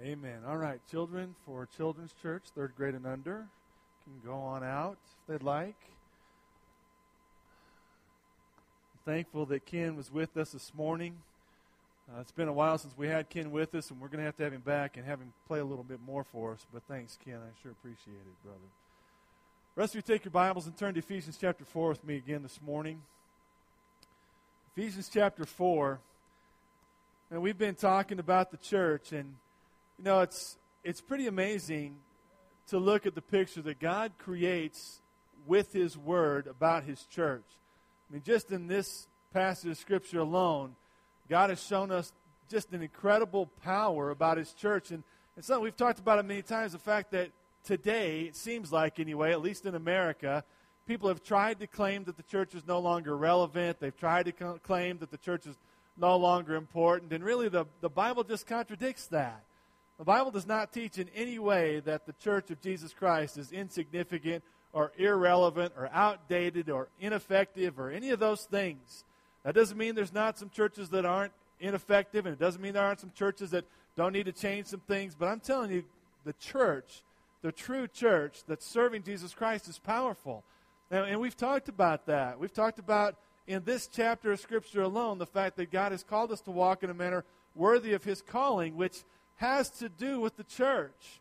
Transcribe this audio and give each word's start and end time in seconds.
Amen. 0.00 0.42
All 0.46 0.56
right, 0.56 0.78
children 0.88 1.34
for 1.44 1.66
Children's 1.76 2.14
Church, 2.22 2.44
third 2.54 2.72
grade 2.76 2.94
and 2.94 3.04
under, 3.04 3.48
can 4.04 4.12
go 4.24 4.36
on 4.36 4.62
out 4.62 4.96
if 5.02 5.26
they'd 5.26 5.44
like. 5.44 5.74
I'm 8.94 9.12
thankful 9.12 9.44
that 9.46 9.66
Ken 9.66 9.96
was 9.96 10.12
with 10.12 10.36
us 10.36 10.52
this 10.52 10.72
morning. 10.72 11.16
Uh, 12.08 12.20
it's 12.20 12.30
been 12.30 12.46
a 12.46 12.52
while 12.52 12.78
since 12.78 12.96
we 12.96 13.08
had 13.08 13.28
Ken 13.28 13.50
with 13.50 13.74
us, 13.74 13.90
and 13.90 14.00
we're 14.00 14.06
going 14.06 14.20
to 14.20 14.24
have 14.24 14.36
to 14.36 14.44
have 14.44 14.52
him 14.52 14.60
back 14.60 14.96
and 14.96 15.04
have 15.04 15.18
him 15.18 15.32
play 15.48 15.58
a 15.58 15.64
little 15.64 15.82
bit 15.82 15.98
more 16.06 16.22
for 16.22 16.52
us. 16.52 16.64
But 16.72 16.84
thanks, 16.86 17.18
Ken. 17.24 17.34
I 17.34 17.60
sure 17.60 17.72
appreciate 17.72 18.14
it, 18.14 18.42
brother. 18.44 18.58
rest 19.74 19.96
of 19.96 19.96
you 19.96 20.02
take 20.02 20.24
your 20.24 20.30
Bibles 20.30 20.68
and 20.68 20.76
turn 20.76 20.94
to 20.94 21.00
Ephesians 21.00 21.36
chapter 21.40 21.64
4 21.64 21.88
with 21.88 22.04
me 22.04 22.14
again 22.14 22.44
this 22.44 22.60
morning. 22.64 23.02
Ephesians 24.76 25.10
chapter 25.12 25.44
4. 25.44 25.98
And 27.32 27.42
we've 27.42 27.58
been 27.58 27.74
talking 27.74 28.20
about 28.20 28.52
the 28.52 28.58
church, 28.58 29.10
and 29.10 29.34
you 29.98 30.04
know, 30.04 30.20
it's 30.20 30.56
it's 30.84 31.00
pretty 31.00 31.26
amazing 31.26 31.96
to 32.68 32.78
look 32.78 33.04
at 33.04 33.14
the 33.14 33.22
picture 33.22 33.62
that 33.62 33.80
God 33.80 34.12
creates 34.18 35.00
with 35.46 35.72
His 35.72 35.98
Word 35.98 36.46
about 36.46 36.84
His 36.84 37.04
church. 37.06 37.44
I 38.08 38.14
mean, 38.14 38.22
just 38.24 38.52
in 38.52 38.68
this 38.68 39.08
passage 39.32 39.70
of 39.70 39.76
Scripture 39.76 40.20
alone, 40.20 40.76
God 41.28 41.50
has 41.50 41.62
shown 41.62 41.90
us 41.90 42.12
just 42.48 42.72
an 42.72 42.82
incredible 42.82 43.46
power 43.62 44.10
about 44.10 44.38
His 44.38 44.52
church. 44.52 44.90
And, 44.90 45.02
and 45.34 45.44
something 45.44 45.64
we've 45.64 45.76
talked 45.76 45.98
about 45.98 46.18
it 46.18 46.24
many 46.24 46.42
times 46.42 46.72
the 46.72 46.78
fact 46.78 47.10
that 47.10 47.30
today, 47.64 48.22
it 48.22 48.36
seems 48.36 48.72
like 48.72 49.00
anyway, 49.00 49.32
at 49.32 49.42
least 49.42 49.66
in 49.66 49.74
America, 49.74 50.44
people 50.86 51.08
have 51.08 51.22
tried 51.22 51.58
to 51.60 51.66
claim 51.66 52.04
that 52.04 52.16
the 52.16 52.22
church 52.22 52.54
is 52.54 52.66
no 52.66 52.78
longer 52.78 53.16
relevant. 53.16 53.80
They've 53.80 53.96
tried 53.96 54.26
to 54.26 54.58
claim 54.58 54.98
that 54.98 55.10
the 55.10 55.18
church 55.18 55.46
is 55.46 55.56
no 55.96 56.16
longer 56.16 56.54
important. 56.54 57.12
And 57.12 57.24
really, 57.24 57.48
the, 57.48 57.66
the 57.80 57.90
Bible 57.90 58.22
just 58.22 58.46
contradicts 58.46 59.06
that. 59.08 59.42
The 59.98 60.04
Bible 60.04 60.30
does 60.30 60.46
not 60.46 60.72
teach 60.72 60.98
in 60.98 61.08
any 61.14 61.38
way 61.38 61.80
that 61.80 62.06
the 62.06 62.12
church 62.14 62.50
of 62.50 62.60
Jesus 62.60 62.92
Christ 62.92 63.36
is 63.36 63.50
insignificant 63.50 64.44
or 64.72 64.92
irrelevant 64.96 65.72
or 65.76 65.90
outdated 65.92 66.70
or 66.70 66.88
ineffective 67.00 67.80
or 67.80 67.90
any 67.90 68.10
of 68.10 68.20
those 68.20 68.44
things. 68.44 69.04
That 69.44 69.54
doesn't 69.54 69.76
mean 69.76 69.96
there's 69.96 70.12
not 70.12 70.38
some 70.38 70.50
churches 70.50 70.90
that 70.90 71.04
aren't 71.04 71.32
ineffective, 71.58 72.26
and 72.26 72.32
it 72.32 72.38
doesn't 72.38 72.62
mean 72.62 72.74
there 72.74 72.84
aren't 72.84 73.00
some 73.00 73.12
churches 73.12 73.50
that 73.50 73.64
don't 73.96 74.12
need 74.12 74.26
to 74.26 74.32
change 74.32 74.66
some 74.66 74.80
things. 74.80 75.16
But 75.18 75.26
I'm 75.26 75.40
telling 75.40 75.72
you, 75.72 75.84
the 76.24 76.34
church, 76.34 77.02
the 77.42 77.50
true 77.50 77.88
church 77.88 78.42
that's 78.46 78.66
serving 78.66 79.02
Jesus 79.02 79.34
Christ 79.34 79.68
is 79.68 79.78
powerful. 79.78 80.44
And, 80.92 81.06
and 81.06 81.20
we've 81.20 81.36
talked 81.36 81.68
about 81.68 82.06
that. 82.06 82.38
We've 82.38 82.52
talked 82.52 82.78
about 82.78 83.16
in 83.48 83.64
this 83.64 83.88
chapter 83.88 84.30
of 84.30 84.38
Scripture 84.38 84.82
alone 84.82 85.18
the 85.18 85.26
fact 85.26 85.56
that 85.56 85.72
God 85.72 85.90
has 85.90 86.04
called 86.04 86.30
us 86.30 86.40
to 86.42 86.52
walk 86.52 86.84
in 86.84 86.90
a 86.90 86.94
manner 86.94 87.24
worthy 87.56 87.94
of 87.94 88.04
His 88.04 88.22
calling, 88.22 88.76
which 88.76 89.02
has 89.38 89.70
to 89.70 89.88
do 89.88 90.20
with 90.20 90.36
the 90.36 90.44
church. 90.44 91.20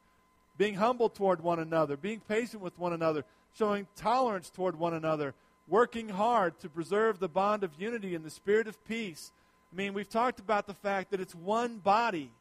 Being 0.58 0.76
humble 0.76 1.10
toward 1.10 1.42
one 1.42 1.60
another, 1.60 1.96
being 1.96 2.20
patient 2.20 2.62
with 2.62 2.78
one 2.80 2.94
another, 2.94 3.24
showing 3.58 3.88
tolerance 3.96 4.50
toward 4.50 4.78
one 4.78 4.94
another, 4.94 5.34
working 5.68 6.10
hard 6.10 6.60
to 6.60 6.70
preserve 6.70 7.20
the 7.20 7.28
bond 7.28 7.64
of 7.64 7.72
unity 7.78 8.16
and 8.16 8.26
the 8.26 8.30
spirit 8.30 8.68
of 8.68 8.84
peace. 8.88 9.32
I 9.72 9.76
mean, 9.76 9.94
we've 9.94 10.10
talked 10.10 10.40
about 10.40 10.66
the 10.66 10.74
fact 10.74 11.12
that 11.12 11.20
it's 11.20 11.36
one 11.36 11.78
body. 11.78 12.32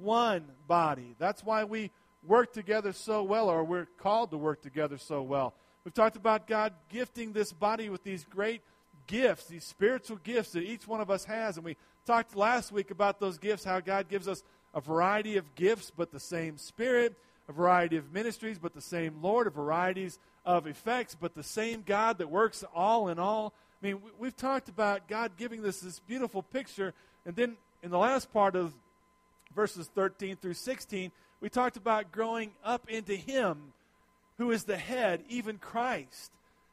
One 0.00 0.44
body. 0.66 1.14
That's 1.18 1.42
why 1.42 1.64
we 1.64 1.90
work 2.26 2.52
together 2.52 2.92
so 2.92 3.22
well, 3.22 3.48
or 3.48 3.64
we're 3.64 3.88
called 3.98 4.30
to 4.30 4.36
work 4.36 4.62
together 4.62 4.98
so 4.98 5.22
well. 5.22 5.54
We've 5.84 5.94
talked 5.94 6.16
about 6.16 6.46
God 6.46 6.74
gifting 6.90 7.32
this 7.32 7.52
body 7.52 7.88
with 7.88 8.04
these 8.04 8.24
great 8.24 8.60
gifts, 9.06 9.46
these 9.46 9.64
spiritual 9.64 10.18
gifts 10.22 10.52
that 10.52 10.62
each 10.62 10.86
one 10.86 11.00
of 11.00 11.10
us 11.10 11.24
has. 11.24 11.56
And 11.56 11.64
we 11.64 11.76
talked 12.06 12.36
last 12.36 12.70
week 12.70 12.90
about 12.90 13.18
those 13.18 13.38
gifts, 13.38 13.64
how 13.64 13.80
God 13.80 14.08
gives 14.08 14.28
us 14.28 14.42
a 14.74 14.80
variety 14.80 15.36
of 15.36 15.54
gifts, 15.54 15.92
but 15.96 16.12
the 16.12 16.20
same 16.20 16.58
Spirit, 16.58 17.14
a 17.48 17.52
variety 17.52 17.96
of 17.96 18.12
ministries, 18.12 18.58
but 18.58 18.74
the 18.74 18.80
same 18.80 19.22
Lord, 19.22 19.46
a 19.46 19.50
varieties 19.50 20.18
of 20.44 20.66
effects, 20.66 21.16
but 21.18 21.34
the 21.34 21.42
same 21.42 21.82
God 21.84 22.18
that 22.18 22.30
works 22.30 22.64
all 22.74 23.08
in 23.08 23.18
all. 23.18 23.52
I 23.82 23.86
mean, 23.86 24.00
we've 24.18 24.36
talked 24.36 24.68
about 24.68 25.08
God 25.08 25.32
giving 25.36 25.64
us 25.64 25.80
this 25.80 26.00
beautiful 26.00 26.42
picture, 26.42 26.94
and 27.24 27.34
then 27.36 27.56
in 27.82 27.90
the 27.90 27.98
last 27.98 28.32
part 28.32 28.56
of 28.56 28.74
verses 29.54 29.88
13 29.94 30.36
through 30.36 30.54
16, 30.54 31.10
we 31.40 31.48
talked 31.48 31.76
about 31.76 32.10
growing 32.10 32.50
up 32.64 32.88
into 32.90 33.14
Him 33.14 33.72
who 34.38 34.50
is 34.50 34.64
the 34.64 34.76
head, 34.76 35.22
even 35.28 35.58
Christ, 35.58 36.30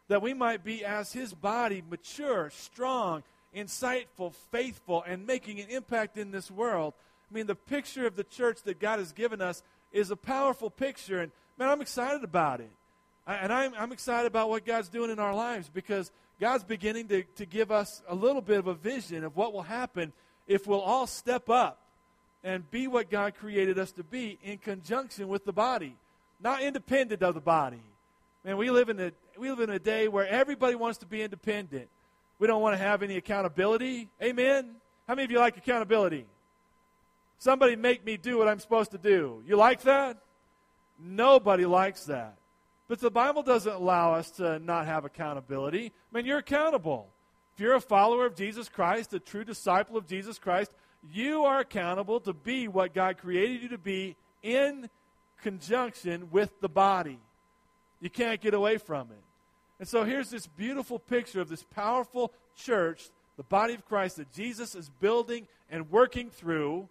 that 0.08 0.22
we 0.22 0.34
might 0.34 0.64
be 0.64 0.86
as 0.86 1.12
His 1.14 1.34
body, 1.34 1.84
mature, 1.90 2.52
strong, 2.52 3.24
insightful, 3.56 4.34
faithful, 4.52 5.04
and 5.06 5.26
making 5.26 5.60
an 5.60 5.70
impact 5.70 6.18
in 6.18 6.32
this 6.32 6.52
world. 6.52 6.94
I 7.36 7.38
mean, 7.38 7.48
the 7.48 7.56
picture 7.56 8.08
of 8.08 8.16
the 8.16 8.24
church 8.24 8.64
that 8.64 8.80
God 8.80 9.00
has 9.00 9.12
given 9.12 9.42
us 9.42 9.62
is 9.92 10.10
a 10.10 10.16
powerful 10.16 10.70
picture. 10.70 11.20
And, 11.20 11.34
man, 11.58 11.68
I'm 11.68 11.82
excited 11.82 12.24
about 12.24 12.62
it. 12.62 12.72
I, 13.28 13.36
and 13.36 13.52
I'm, 13.52 13.74
I'm 13.78 13.92
excited 13.92 14.26
about 14.26 14.50
what 14.50 14.66
God's 14.66 14.88
doing 14.88 15.12
in 15.12 15.20
our 15.20 15.36
lives 15.36 15.68
because 15.68 16.14
God's 16.40 16.64
beginning 16.64 17.10
to, 17.10 17.24
to 17.36 17.46
give 17.46 17.72
us 17.72 18.02
a 18.08 18.16
little 18.16 18.42
bit 18.42 18.58
of 18.58 18.68
a 18.68 18.74
vision 18.74 19.26
of 19.26 19.36
what 19.36 19.52
will 19.52 19.64
happen 19.64 20.14
if 20.48 20.66
we'll 20.66 20.80
all 20.80 21.08
step 21.08 21.50
up 21.50 21.82
and 22.42 22.72
be 22.72 22.88
what 22.88 23.10
God 23.10 23.36
created 23.36 23.78
us 23.78 23.92
to 23.92 24.04
be 24.06 24.40
in 24.42 24.58
conjunction 24.58 25.28
with 25.28 25.44
the 25.44 25.52
body, 25.52 25.98
not 26.42 26.62
independent 26.64 27.22
of 27.22 27.36
the 27.36 27.42
body. 27.42 27.84
Man, 28.46 28.56
we 28.56 28.72
live 28.72 28.88
in 28.88 28.98
a 28.98 29.12
we 29.38 29.50
live 29.50 29.60
in 29.60 29.72
a 29.72 29.80
day 29.80 30.08
where 30.08 30.26
everybody 30.26 30.76
wants 30.76 31.00
to 31.00 31.06
be 31.06 31.22
independent. 31.22 31.90
We 32.40 32.48
don't 32.48 32.62
want 32.62 32.76
to 32.76 32.82
have 32.82 33.04
any 33.04 33.18
accountability. 33.18 34.08
Amen. 34.24 34.76
How 35.06 35.16
many 35.16 35.26
of 35.26 35.32
you 35.32 35.40
like 35.40 35.58
accountability? 35.58 36.28
Somebody 37.38 37.76
make 37.76 38.06
me 38.06 38.18
do 38.18 38.38
what 38.38 38.48
I'm 38.48 38.60
supposed 38.60 38.92
to 38.92 38.98
do. 38.98 39.44
You 39.46 39.56
like 39.56 39.82
that? 39.82 40.18
Nobody 41.00 41.66
likes 41.66 42.06
that. 42.06 42.38
But 42.88 43.00
the 43.00 43.12
Bible 43.12 43.44
doesn't 43.44 43.74
allow 43.74 44.14
us 44.14 44.30
to 44.32 44.60
not 44.60 44.86
have 44.86 45.06
accountability. 45.06 45.88
I 45.88 46.16
mean, 46.16 46.26
you're 46.26 46.38
accountable. 46.38 47.08
If 47.56 47.62
you're 47.62 47.76
a 47.76 47.82
follower 47.82 48.26
of 48.26 48.36
Jesus 48.36 48.70
Christ, 48.70 49.14
a 49.14 49.20
true 49.20 49.44
disciple 49.44 49.98
of 49.98 50.08
Jesus 50.08 50.38
Christ, 50.38 50.72
you 51.12 51.46
are 51.46 51.60
accountable 51.60 52.20
to 52.22 52.34
be 52.34 52.68
what 52.68 52.94
God 52.94 53.18
created 53.18 53.64
you 53.64 53.70
to 53.70 53.78
be 53.78 54.16
in 54.44 54.90
conjunction 55.42 56.30
with 56.32 56.60
the 56.62 56.70
body. 56.70 57.20
You 58.02 58.10
can't 58.10 58.42
get 58.42 58.54
away 58.54 58.78
from 58.78 59.08
it. 59.12 59.24
And 59.80 59.88
so 59.88 60.04
here's 60.04 60.30
this 60.30 60.48
beautiful 60.48 61.00
picture 61.00 61.42
of 61.42 61.50
this 61.50 61.64
powerful 61.64 62.32
church, 62.56 63.10
the 63.38 63.44
body 63.44 63.74
of 63.74 63.86
Christ 63.86 64.18
that 64.18 64.32
Jesus 64.32 64.76
is 64.76 64.90
building 65.00 65.48
and 65.70 65.90
working 65.92 66.30
through. 66.30 66.88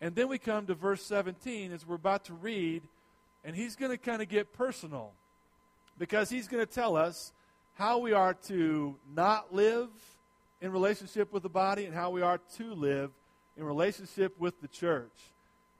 And 0.00 0.14
then 0.14 0.28
we 0.28 0.38
come 0.38 0.66
to 0.66 0.74
verse 0.74 1.02
17 1.04 1.72
as 1.72 1.86
we're 1.86 1.94
about 1.94 2.24
to 2.26 2.34
read, 2.34 2.82
and 3.44 3.54
he's 3.54 3.76
going 3.76 3.90
to 3.90 3.98
kind 3.98 4.22
of 4.22 4.28
get 4.28 4.52
personal 4.52 5.12
because 5.98 6.28
he's 6.28 6.48
going 6.48 6.64
to 6.64 6.72
tell 6.72 6.96
us 6.96 7.32
how 7.74 7.98
we 7.98 8.12
are 8.12 8.34
to 8.34 8.96
not 9.14 9.54
live 9.54 9.88
in 10.60 10.72
relationship 10.72 11.32
with 11.32 11.42
the 11.42 11.48
body 11.48 11.84
and 11.84 11.94
how 11.94 12.10
we 12.10 12.22
are 12.22 12.40
to 12.56 12.74
live 12.74 13.10
in 13.56 13.64
relationship 13.64 14.38
with 14.38 14.60
the 14.60 14.68
church. 14.68 15.12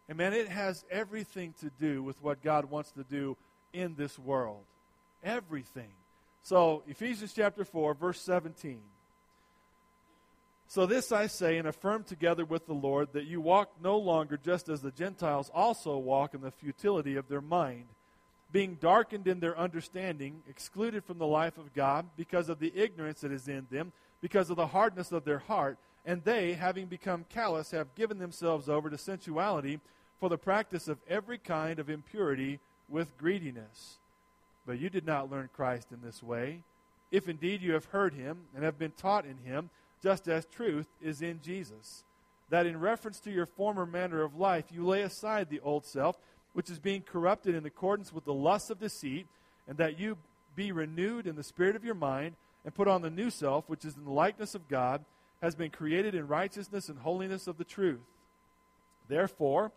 And 0.09 0.19
man, 0.19 0.33
it 0.33 0.49
has 0.49 0.85
everything 0.91 1.55
to 1.61 1.71
do 1.81 2.03
with 2.03 2.23
what 2.23 2.43
God 2.43 2.67
wants 2.67 2.93
to 2.93 3.05
do 3.05 3.37
in 3.73 3.95
this 3.95 4.19
world. 4.19 4.63
Everything. 5.23 5.91
So, 6.43 6.83
Ephesians 6.87 7.33
chapter 7.33 7.65
4, 7.65 7.95
verse 7.95 8.21
17. 8.21 8.79
So 10.67 10.87
this 10.87 11.13
I 11.13 11.27
say 11.27 11.59
and 11.59 11.69
affirm 11.69 12.05
together 12.05 12.45
with 12.45 12.67
the 12.67 12.73
Lord 12.73 13.09
that 13.13 13.27
you 13.27 13.41
walk 13.41 13.71
no 13.83 13.99
longer 13.99 14.39
just 14.43 14.69
as 14.69 14.81
the 14.81 14.91
Gentiles 14.91 15.51
also 15.55 15.97
walk 15.99 16.35
in 16.35 16.41
the 16.41 16.51
futility 16.51 17.17
of 17.17 17.29
their 17.29 17.41
mind, 17.41 17.85
being 18.51 18.77
darkened 18.81 19.29
in 19.29 19.41
their 19.41 19.59
understanding, 19.59 20.43
excluded 20.49 21.05
from 21.05 21.19
the 21.19 21.27
life 21.27 21.59
of 21.59 21.75
God 21.75 22.07
because 22.17 22.49
of 22.49 22.59
the 22.59 22.73
ignorance 22.75 23.21
that 23.21 23.33
is 23.33 23.47
in 23.47 23.67
them, 23.71 23.93
because 24.21 24.51
of 24.51 24.57
the 24.57 24.69
hardness 24.69 25.13
of 25.13 25.25
their 25.25 25.39
heart, 25.39 25.77
and 26.07 26.23
they, 26.25 26.55
having 26.55 26.87
become 26.87 27.25
callous, 27.29 27.71
have 27.71 27.95
given 27.95 28.19
themselves 28.19 28.69
over 28.69 28.91
to 28.91 28.99
sensuality 28.99 29.81
for 30.19 30.29
the 30.29 30.39
practice 30.39 30.89
of 30.89 30.99
every 31.09 31.39
kind 31.39 31.79
of 31.79 31.91
impurity 31.91 32.59
with 32.89 33.17
greediness. 33.19 33.99
But 34.67 34.79
you 34.79 34.89
did 34.89 35.07
not 35.07 35.31
learn 35.31 35.51
Christ 35.55 35.89
in 35.93 36.01
this 36.03 36.23
way. 36.23 36.63
If 37.11 37.29
indeed 37.29 37.63
you 37.63 37.73
have 37.73 37.87
heard 37.87 38.15
him 38.15 38.39
and 38.55 38.65
have 38.65 38.79
been 38.79 38.93
taught 38.93 39.25
in 39.25 39.39
him, 39.39 39.71
just 40.05 40.29
as 40.29 40.45
truth 40.45 40.87
is 41.03 41.23
in 41.23 41.41
Jesus. 41.43 42.05
That 42.51 42.67
in 42.67 42.79
reference 42.79 43.19
to 43.21 43.31
your 43.31 43.47
former 43.47 43.87
manner 43.87 44.23
of 44.23 44.37
life, 44.37 44.67
you 44.71 44.87
lay 44.87 45.01
aside 45.01 45.49
the 45.49 45.61
old 45.61 45.87
self, 45.87 46.17
which 46.53 46.69
is 46.69 46.79
being 46.79 47.01
corrupted 47.01 47.55
in 47.55 47.65
accordance 47.65 48.13
with 48.13 48.27
the 48.27 48.35
lusts 48.35 48.69
of 48.69 48.79
deceit, 48.79 49.27
and 49.67 49.79
that 49.79 49.99
you 49.99 50.19
be 50.55 50.73
renewed 50.73 51.27
in 51.27 51.37
the 51.37 51.43
spirit 51.43 51.75
of 51.75 51.85
your 51.85 51.95
mind, 51.95 52.35
and 52.65 52.75
put 52.75 52.87
on 52.87 53.01
the 53.01 53.11
new 53.11 53.31
self, 53.31 53.67
which 53.67 53.85
is 53.85 53.97
in 53.97 54.05
the 54.05 54.11
likeness 54.11 54.55
of 54.55 54.69
God, 54.69 55.03
has 55.41 55.55
been 55.55 55.71
created 55.71 56.15
in 56.15 56.29
righteousness 56.29 56.91
and 56.91 56.99
holiness 56.99 57.47
of 57.47 57.57
the 57.57 57.65
truth. 57.65 58.05
Therefore, 59.09 59.73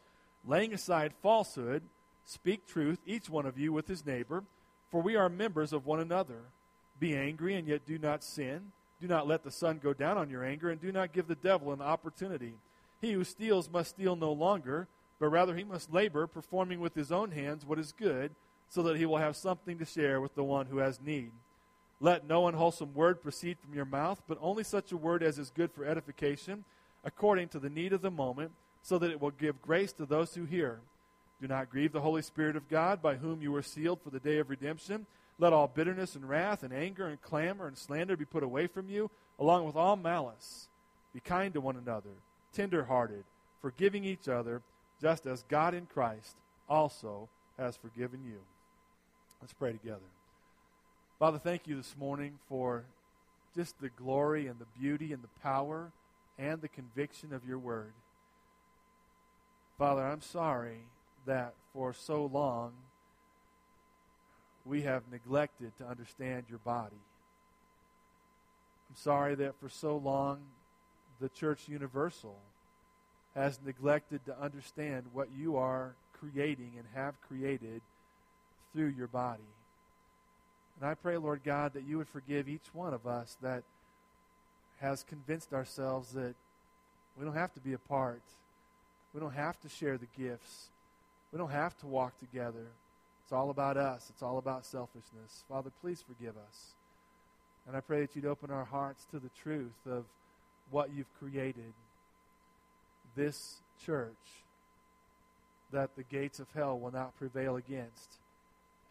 laying 0.45 0.73
aside 0.73 1.13
falsehood, 1.21 1.83
speak 2.25 2.67
truth, 2.67 2.99
each 3.05 3.29
one 3.29 3.45
of 3.45 3.57
you 3.57 3.71
with 3.71 3.87
his 3.87 4.05
neighbor, 4.05 4.43
for 4.91 5.01
we 5.01 5.15
are 5.15 5.29
members 5.29 5.71
of 5.71 5.85
one 5.85 6.01
another. 6.01 6.41
Be 6.99 7.15
angry, 7.15 7.55
and 7.55 7.65
yet 7.67 7.85
do 7.85 7.97
not 7.97 8.25
sin. 8.25 8.73
Do 9.01 9.07
not 9.07 9.27
let 9.27 9.43
the 9.43 9.51
sun 9.51 9.79
go 9.81 9.93
down 9.93 10.17
on 10.17 10.29
your 10.29 10.43
anger, 10.43 10.69
and 10.69 10.81
do 10.81 10.91
not 10.91 11.13
give 11.13 11.27
the 11.27 11.35
devil 11.35 11.71
an 11.71 11.81
opportunity. 11.81 12.53
He 12.99 13.11
who 13.11 13.23
steals 13.23 13.69
must 13.69 13.91
steal 13.91 14.15
no 14.15 14.31
longer, 14.31 14.87
but 15.19 15.27
rather 15.27 15.55
he 15.55 15.63
must 15.63 15.93
labor, 15.93 16.25
performing 16.25 16.79
with 16.79 16.95
his 16.95 17.11
own 17.11 17.31
hands 17.31 17.65
what 17.65 17.79
is 17.79 17.91
good, 17.91 18.31
so 18.69 18.83
that 18.83 18.97
he 18.97 19.05
will 19.05 19.17
have 19.17 19.35
something 19.35 19.77
to 19.77 19.85
share 19.85 20.19
with 20.19 20.35
the 20.35 20.43
one 20.43 20.65
who 20.65 20.79
has 20.79 20.99
need. 20.99 21.31
Let 21.99 22.27
no 22.27 22.47
unwholesome 22.47 22.93
word 22.93 23.21
proceed 23.21 23.57
from 23.59 23.73
your 23.73 23.85
mouth, 23.85 24.21
but 24.27 24.37
only 24.41 24.63
such 24.63 24.91
a 24.91 24.97
word 24.97 25.23
as 25.23 25.39
is 25.39 25.51
good 25.55 25.71
for 25.71 25.85
edification, 25.85 26.63
according 27.03 27.49
to 27.49 27.59
the 27.59 27.69
need 27.69 27.93
of 27.93 28.01
the 28.01 28.11
moment, 28.11 28.51
so 28.83 28.97
that 28.99 29.11
it 29.11 29.21
will 29.21 29.31
give 29.31 29.61
grace 29.61 29.91
to 29.93 30.05
those 30.05 30.33
who 30.35 30.45
hear. 30.45 30.79
Do 31.41 31.47
not 31.47 31.69
grieve 31.69 31.91
the 31.91 32.01
Holy 32.01 32.21
Spirit 32.21 32.55
of 32.55 32.69
God, 32.69 33.01
by 33.01 33.15
whom 33.15 33.41
you 33.41 33.51
were 33.51 33.61
sealed 33.61 34.01
for 34.01 34.09
the 34.09 34.19
day 34.19 34.37
of 34.37 34.49
redemption. 34.49 35.05
Let 35.39 35.53
all 35.53 35.67
bitterness 35.67 36.15
and 36.15 36.27
wrath 36.27 36.63
and 36.63 36.73
anger 36.73 37.07
and 37.07 37.21
clamor 37.21 37.67
and 37.67 37.77
slander 37.77 38.17
be 38.17 38.25
put 38.25 38.43
away 38.43 38.67
from 38.67 38.89
you, 38.89 39.11
along 39.39 39.65
with 39.65 39.75
all 39.75 39.95
malice. 39.95 40.67
Be 41.13 41.19
kind 41.19 41.53
to 41.53 41.61
one 41.61 41.75
another, 41.75 42.09
tender 42.53 42.85
hearted, 42.85 43.23
forgiving 43.61 44.03
each 44.03 44.27
other, 44.27 44.61
just 45.01 45.25
as 45.25 45.43
God 45.47 45.73
in 45.73 45.85
Christ 45.85 46.35
also 46.67 47.29
has 47.57 47.77
forgiven 47.77 48.21
you. 48.25 48.39
Let's 49.41 49.53
pray 49.53 49.71
together. 49.71 49.99
Father, 51.19 51.37
thank 51.37 51.67
you 51.67 51.75
this 51.75 51.95
morning 51.99 52.39
for 52.49 52.83
just 53.55 53.79
the 53.79 53.89
glory 53.89 54.47
and 54.47 54.59
the 54.59 54.79
beauty 54.79 55.13
and 55.13 55.23
the 55.23 55.41
power 55.41 55.91
and 56.37 56.61
the 56.61 56.67
conviction 56.67 57.33
of 57.33 57.47
your 57.47 57.57
word. 57.57 57.93
Father, 59.77 60.03
I'm 60.03 60.21
sorry 60.21 60.79
that 61.25 61.53
for 61.73 61.93
so 61.93 62.25
long 62.25 62.73
we 64.67 64.81
have 64.83 65.03
neglected 65.11 65.71
to 65.77 65.85
understand 65.85 66.45
your 66.49 66.59
body. 66.59 67.01
I'm 68.89 68.95
sorry 68.95 69.35
that 69.35 69.59
for 69.59 69.69
so 69.69 69.97
long 69.97 70.39
the 71.19 71.29
church 71.29 71.67
universal 71.67 72.35
has 73.35 73.59
neglected 73.65 74.25
to 74.25 74.39
understand 74.39 75.05
what 75.13 75.29
you 75.37 75.57
are 75.57 75.95
creating 76.19 76.73
and 76.77 76.85
have 76.95 77.19
created 77.21 77.81
through 78.73 78.93
your 78.97 79.07
body. 79.07 79.43
And 80.79 80.89
I 80.89 80.93
pray, 80.93 81.17
Lord 81.17 81.41
God, 81.43 81.73
that 81.73 81.83
you 81.83 81.97
would 81.97 82.07
forgive 82.07 82.47
each 82.47 82.73
one 82.73 82.93
of 82.93 83.07
us 83.07 83.37
that 83.41 83.63
has 84.79 85.03
convinced 85.03 85.53
ourselves 85.53 86.11
that 86.13 86.35
we 87.17 87.25
don't 87.25 87.35
have 87.35 87.53
to 87.53 87.59
be 87.59 87.73
apart. 87.73 88.21
We 89.13 89.19
don't 89.19 89.33
have 89.33 89.59
to 89.61 89.69
share 89.69 89.97
the 89.97 90.07
gifts. 90.17 90.69
We 91.31 91.39
don't 91.39 91.51
have 91.51 91.77
to 91.79 91.87
walk 91.87 92.19
together. 92.19 92.67
It's 93.27 93.33
all 93.33 93.49
about 93.49 93.75
us. 93.75 94.09
It's 94.09 94.23
all 94.23 94.37
about 94.37 94.65
selfishness. 94.65 95.43
Father, 95.49 95.69
please 95.81 96.01
forgive 96.01 96.35
us. 96.37 96.75
And 97.67 97.75
I 97.75 97.81
pray 97.81 97.99
that 97.99 98.15
you'd 98.15 98.25
open 98.25 98.51
our 98.51 98.63
hearts 98.63 99.05
to 99.11 99.19
the 99.19 99.29
truth 99.43 99.75
of 99.85 100.05
what 100.71 100.91
you've 100.95 101.13
created. 101.19 101.73
This 103.17 103.57
church 103.83 104.15
that 105.73 105.97
the 105.97 106.03
gates 106.03 106.39
of 106.39 106.47
hell 106.55 106.79
will 106.79 106.93
not 106.93 107.17
prevail 107.17 107.57
against 107.57 108.13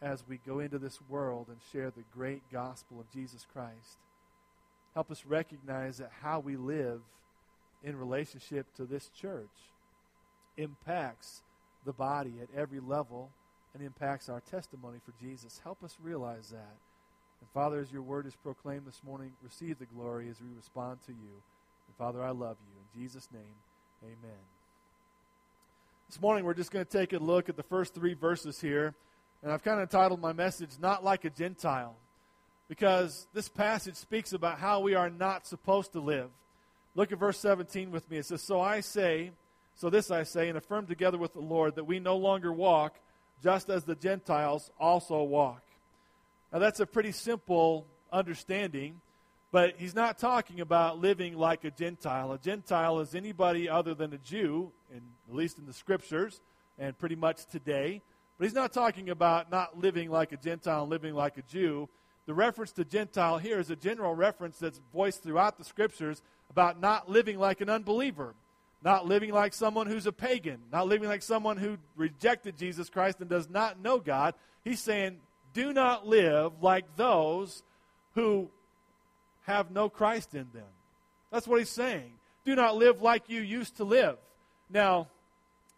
as 0.03 0.23
we 0.29 0.38
go 0.47 0.59
into 0.59 0.79
this 0.79 0.99
world 1.09 1.47
and 1.49 1.56
share 1.73 1.91
the 1.91 2.05
great 2.15 2.43
gospel 2.53 3.00
of 3.00 3.11
Jesus 3.11 3.47
Christ. 3.55 3.97
Help 4.93 5.11
us 5.11 5.25
recognize 5.25 5.97
that 5.97 6.12
how 6.21 6.41
we 6.41 6.56
live 6.56 7.00
in 7.83 7.99
relationship 7.99 8.67
to 8.77 8.85
this 8.85 9.09
church 9.19 9.49
impacts 10.59 11.41
the 11.87 11.94
body 11.94 12.35
at 12.43 12.49
every 12.55 12.81
level 12.81 13.31
and 13.76 13.84
impacts 13.84 14.31
our 14.31 14.40
testimony 14.40 14.99
for 15.05 15.12
Jesus. 15.23 15.61
Help 15.62 15.84
us 15.84 15.96
realize 16.02 16.49
that. 16.49 16.76
And 17.40 17.50
Father, 17.52 17.78
as 17.78 17.93
your 17.93 18.00
word 18.00 18.26
is 18.26 18.34
proclaimed 18.34 18.87
this 18.87 19.02
morning, 19.05 19.32
receive 19.43 19.78
the 19.78 19.84
glory 19.84 20.31
as 20.31 20.40
we 20.40 20.49
respond 20.56 20.99
to 21.06 21.12
you. 21.12 21.34
And 21.87 21.96
Father, 21.99 22.23
I 22.23 22.31
love 22.31 22.56
you. 22.67 23.02
In 23.02 23.02
Jesus' 23.02 23.28
name, 23.32 23.43
amen. 24.02 24.38
This 26.08 26.20
morning, 26.20 26.44
we're 26.44 26.55
just 26.55 26.70
going 26.70 26.87
to 26.87 26.90
take 26.90 27.12
a 27.12 27.19
look 27.19 27.50
at 27.50 27.56
the 27.56 27.62
first 27.64 27.94
three 27.94 28.14
verses 28.14 28.61
here. 28.61 28.94
And 29.43 29.52
I've 29.52 29.62
kind 29.62 29.81
of 29.81 29.90
titled 29.90 30.23
my 30.23 30.32
message, 30.32 30.70
Not 30.81 31.05
Like 31.05 31.26
a 31.26 31.31
Gentile, 31.31 31.96
because 32.69 33.26
this 33.34 33.50
passage 33.50 33.96
speaks 33.96 34.32
about 34.32 34.58
how 34.58 34.81
we 34.81 34.94
are 34.94 35.11
not 35.11 35.46
supposed 35.46 35.93
to 35.93 36.00
live. 36.00 36.31
Look 36.94 37.12
at 37.12 37.19
verse 37.19 37.38
17 37.40 37.90
with 37.90 38.11
me. 38.11 38.17
It 38.17 38.25
says, 38.25 38.40
So 38.40 38.58
I 38.58 38.81
say, 38.81 39.32
so 39.75 39.90
this 39.90 40.11
I 40.11 40.23
say, 40.23 40.49
and 40.49 40.56
affirm 40.56 40.87
together 40.87 41.19
with 41.19 41.34
the 41.34 41.40
Lord, 41.40 41.75
that 41.75 41.84
we 41.84 41.99
no 41.99 42.17
longer 42.17 42.50
walk 42.50 42.94
just 43.43 43.69
as 43.71 43.85
the 43.85 43.94
Gentiles 43.94 44.71
also 44.79 45.23
walk. 45.23 45.62
Now, 46.53 46.59
that's 46.59 46.81
a 46.81 46.87
pretty 46.87 47.12
simple 47.12 47.87
understanding, 48.12 49.00
but 49.53 49.75
he's 49.79 49.94
not 49.94 50.19
talking 50.19 50.61
about 50.61 51.00
living 51.00 51.37
like 51.37 51.65
a 51.65 51.71
Gentile. 51.71 52.33
A 52.33 52.38
Gentile 52.38 53.00
is 53.00 53.15
anybody 53.15 53.69
other 53.69 53.94
than 53.94 54.12
a 54.12 54.19
Jew, 54.19 54.71
in, 54.91 55.03
at 55.29 55.35
least 55.35 55.59
in 55.59 55.67
the 55.67 55.73
scriptures, 55.73 56.41
and 56.79 56.97
pretty 56.99 57.17
much 57.17 57.47
today. 57.47 58.03
But 58.38 58.44
he's 58.44 58.55
not 58.55 58.73
talking 58.73 59.11
about 59.11 59.50
not 59.50 59.79
living 59.79 60.11
like 60.11 60.33
a 60.33 60.37
Gentile 60.37 60.83
and 60.83 60.91
living 60.91 61.15
like 61.15 61.37
a 61.38 61.43
Jew. 61.43 61.88
The 62.27 62.35
reference 62.35 62.73
to 62.73 62.85
Gentile 62.85 63.38
here 63.38 63.59
is 63.59 63.71
a 63.71 63.77
general 63.77 64.15
reference 64.15 64.59
that's 64.59 64.81
voiced 64.93 65.23
throughout 65.23 65.59
the 65.59 65.65
scriptures 65.65 66.23
about 66.50 66.81
not 66.81 67.09
living 67.09 67.38
like 67.38 67.61
an 67.61 67.69
unbeliever 67.69 68.35
not 68.87 69.05
living 69.05 69.33
like 69.33 69.53
someone 69.53 69.88
who's 69.88 70.06
a 70.06 70.12
pagan, 70.12 70.61
not 70.73 70.87
living 70.87 71.09
like 71.09 71.21
someone 71.21 71.56
who 71.56 71.77
rejected 71.97 72.56
Jesus 72.56 72.88
Christ 72.88 73.19
and 73.19 73.29
does 73.29 73.50
not 73.50 73.83
know 73.83 73.99
God. 73.99 74.35
He's 74.62 74.79
saying, 74.79 75.17
do 75.55 75.73
not 75.73 76.06
live 76.06 76.62
like 76.62 76.85
those 76.94 77.65
who 78.15 78.49
have 79.43 79.73
no 79.73 79.88
Christ 79.88 80.37
in 80.37 80.47
them. 80.55 80.71
That's 81.33 81.49
what 81.49 81.59
he's 81.59 81.69
saying. 81.69 82.12
Do 82.44 82.55
not 82.55 82.77
live 82.77 83.03
like 83.03 83.25
you 83.29 83.41
used 83.41 83.79
to 83.79 83.85
live. 83.85 84.19
Now, 84.71 85.09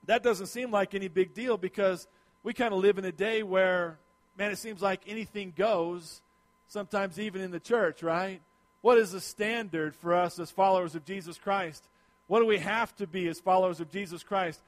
that 0.04 0.22
doesn't 0.22 0.48
seem 0.48 0.70
like 0.70 0.94
any 0.94 1.08
big 1.08 1.32
deal 1.32 1.56
because 1.56 2.06
we 2.42 2.52
kind 2.52 2.74
of 2.74 2.80
live 2.80 2.98
in 2.98 3.06
a 3.06 3.12
day 3.12 3.42
where, 3.42 3.96
man, 4.36 4.50
it 4.50 4.58
seems 4.58 4.82
like 4.82 5.00
anything 5.06 5.54
goes, 5.56 6.20
sometimes 6.66 7.18
even 7.18 7.40
in 7.40 7.52
the 7.52 7.60
church, 7.60 8.02
right? 8.02 8.42
What 8.82 8.98
is 8.98 9.12
the 9.12 9.20
standard 9.22 9.96
for 9.96 10.14
us 10.14 10.38
as 10.38 10.50
followers 10.50 10.94
of 10.94 11.06
Jesus 11.06 11.38
Christ? 11.38 11.88
What 12.28 12.40
do 12.40 12.46
we 12.46 12.58
have 12.58 12.94
to 12.96 13.06
be 13.06 13.26
as 13.26 13.40
followers 13.40 13.80
of 13.80 13.90
Jesus 13.90 14.22
Christ? 14.22 14.60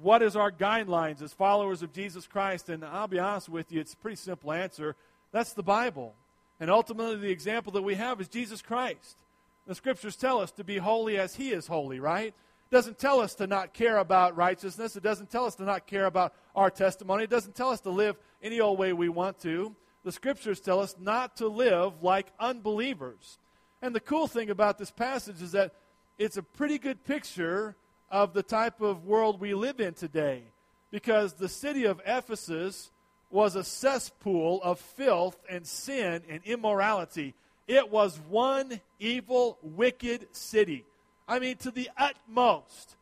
What 0.00 0.22
is 0.22 0.36
our 0.36 0.50
guidelines 0.50 1.20
as 1.20 1.32
followers 1.32 1.82
of 1.82 1.92
Jesus 1.92 2.26
Christ? 2.26 2.68
And 2.68 2.84
I'll 2.84 3.08
be 3.08 3.18
honest 3.18 3.48
with 3.48 3.70
you, 3.70 3.80
it's 3.80 3.92
a 3.92 3.96
pretty 3.96 4.16
simple 4.16 4.52
answer. 4.52 4.96
That's 5.32 5.52
the 5.52 5.62
Bible. 5.62 6.14
And 6.60 6.70
ultimately, 6.70 7.16
the 7.16 7.30
example 7.30 7.72
that 7.72 7.82
we 7.82 7.96
have 7.96 8.20
is 8.20 8.28
Jesus 8.28 8.62
Christ. 8.62 9.18
The 9.66 9.74
scriptures 9.74 10.16
tell 10.16 10.40
us 10.40 10.50
to 10.52 10.64
be 10.64 10.78
holy 10.78 11.18
as 11.18 11.34
he 11.34 11.50
is 11.50 11.66
holy, 11.66 12.00
right? 12.00 12.28
It 12.28 12.74
doesn't 12.74 12.98
tell 12.98 13.20
us 13.20 13.34
to 13.36 13.46
not 13.46 13.74
care 13.74 13.98
about 13.98 14.36
righteousness. 14.36 14.96
It 14.96 15.02
doesn't 15.02 15.30
tell 15.30 15.44
us 15.44 15.54
to 15.56 15.64
not 15.64 15.86
care 15.86 16.06
about 16.06 16.34
our 16.54 16.70
testimony. 16.70 17.24
It 17.24 17.30
doesn't 17.30 17.54
tell 17.54 17.70
us 17.70 17.80
to 17.82 17.90
live 17.90 18.16
any 18.42 18.60
old 18.60 18.78
way 18.78 18.92
we 18.92 19.08
want 19.08 19.40
to. 19.40 19.74
The 20.04 20.12
scriptures 20.12 20.60
tell 20.60 20.80
us 20.80 20.94
not 21.00 21.36
to 21.36 21.48
live 21.48 22.02
like 22.02 22.28
unbelievers. 22.38 23.38
And 23.82 23.94
the 23.94 24.00
cool 24.00 24.26
thing 24.26 24.50
about 24.50 24.78
this 24.78 24.90
passage 24.90 25.42
is 25.42 25.52
that 25.52 25.74
it's 26.18 26.36
a 26.36 26.42
pretty 26.42 26.78
good 26.78 27.04
picture 27.04 27.76
of 28.10 28.34
the 28.34 28.42
type 28.42 28.80
of 28.80 29.04
world 29.04 29.40
we 29.40 29.54
live 29.54 29.80
in 29.80 29.94
today. 29.94 30.42
Because 30.90 31.34
the 31.34 31.48
city 31.48 31.84
of 31.84 32.00
Ephesus 32.04 32.90
was 33.30 33.54
a 33.54 33.64
cesspool 33.64 34.60
of 34.62 34.80
filth 34.80 35.38
and 35.48 35.66
sin 35.66 36.22
and 36.28 36.40
immorality. 36.44 37.34
It 37.66 37.90
was 37.90 38.18
one 38.28 38.80
evil, 38.98 39.58
wicked 39.62 40.28
city. 40.32 40.84
I 41.28 41.38
mean, 41.38 41.56
to 41.58 41.70
the 41.70 41.90
utmost, 41.96 42.96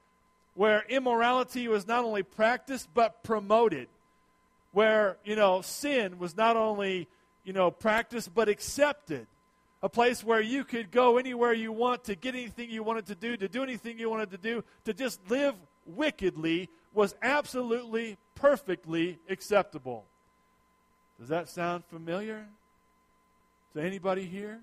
where 0.54 0.84
immorality 0.88 1.68
was 1.68 1.86
not 1.86 2.04
only 2.04 2.24
practiced 2.24 2.88
but 2.92 3.22
promoted. 3.22 3.88
Where, 4.72 5.16
you 5.24 5.36
know, 5.36 5.62
sin 5.62 6.18
was 6.18 6.36
not 6.36 6.56
only, 6.56 7.08
you 7.44 7.52
know, 7.52 7.70
practiced 7.70 8.34
but 8.34 8.48
accepted 8.48 9.26
a 9.86 9.88
place 9.88 10.24
where 10.24 10.40
you 10.40 10.64
could 10.64 10.90
go 10.90 11.16
anywhere 11.16 11.52
you 11.52 11.70
want 11.70 12.02
to 12.02 12.16
get 12.16 12.34
anything 12.34 12.68
you 12.68 12.82
wanted 12.82 13.06
to 13.06 13.14
do, 13.14 13.36
to 13.36 13.46
do 13.46 13.62
anything 13.62 14.00
you 14.00 14.10
wanted 14.10 14.32
to 14.32 14.36
do, 14.36 14.64
to 14.84 14.92
just 14.92 15.20
live 15.30 15.54
wickedly 15.86 16.68
was 16.92 17.14
absolutely, 17.22 18.18
perfectly 18.34 19.20
acceptable. 19.28 20.04
Does 21.20 21.28
that 21.28 21.48
sound 21.48 21.84
familiar 21.84 22.48
to 23.74 23.80
anybody 23.80 24.24
here? 24.24 24.58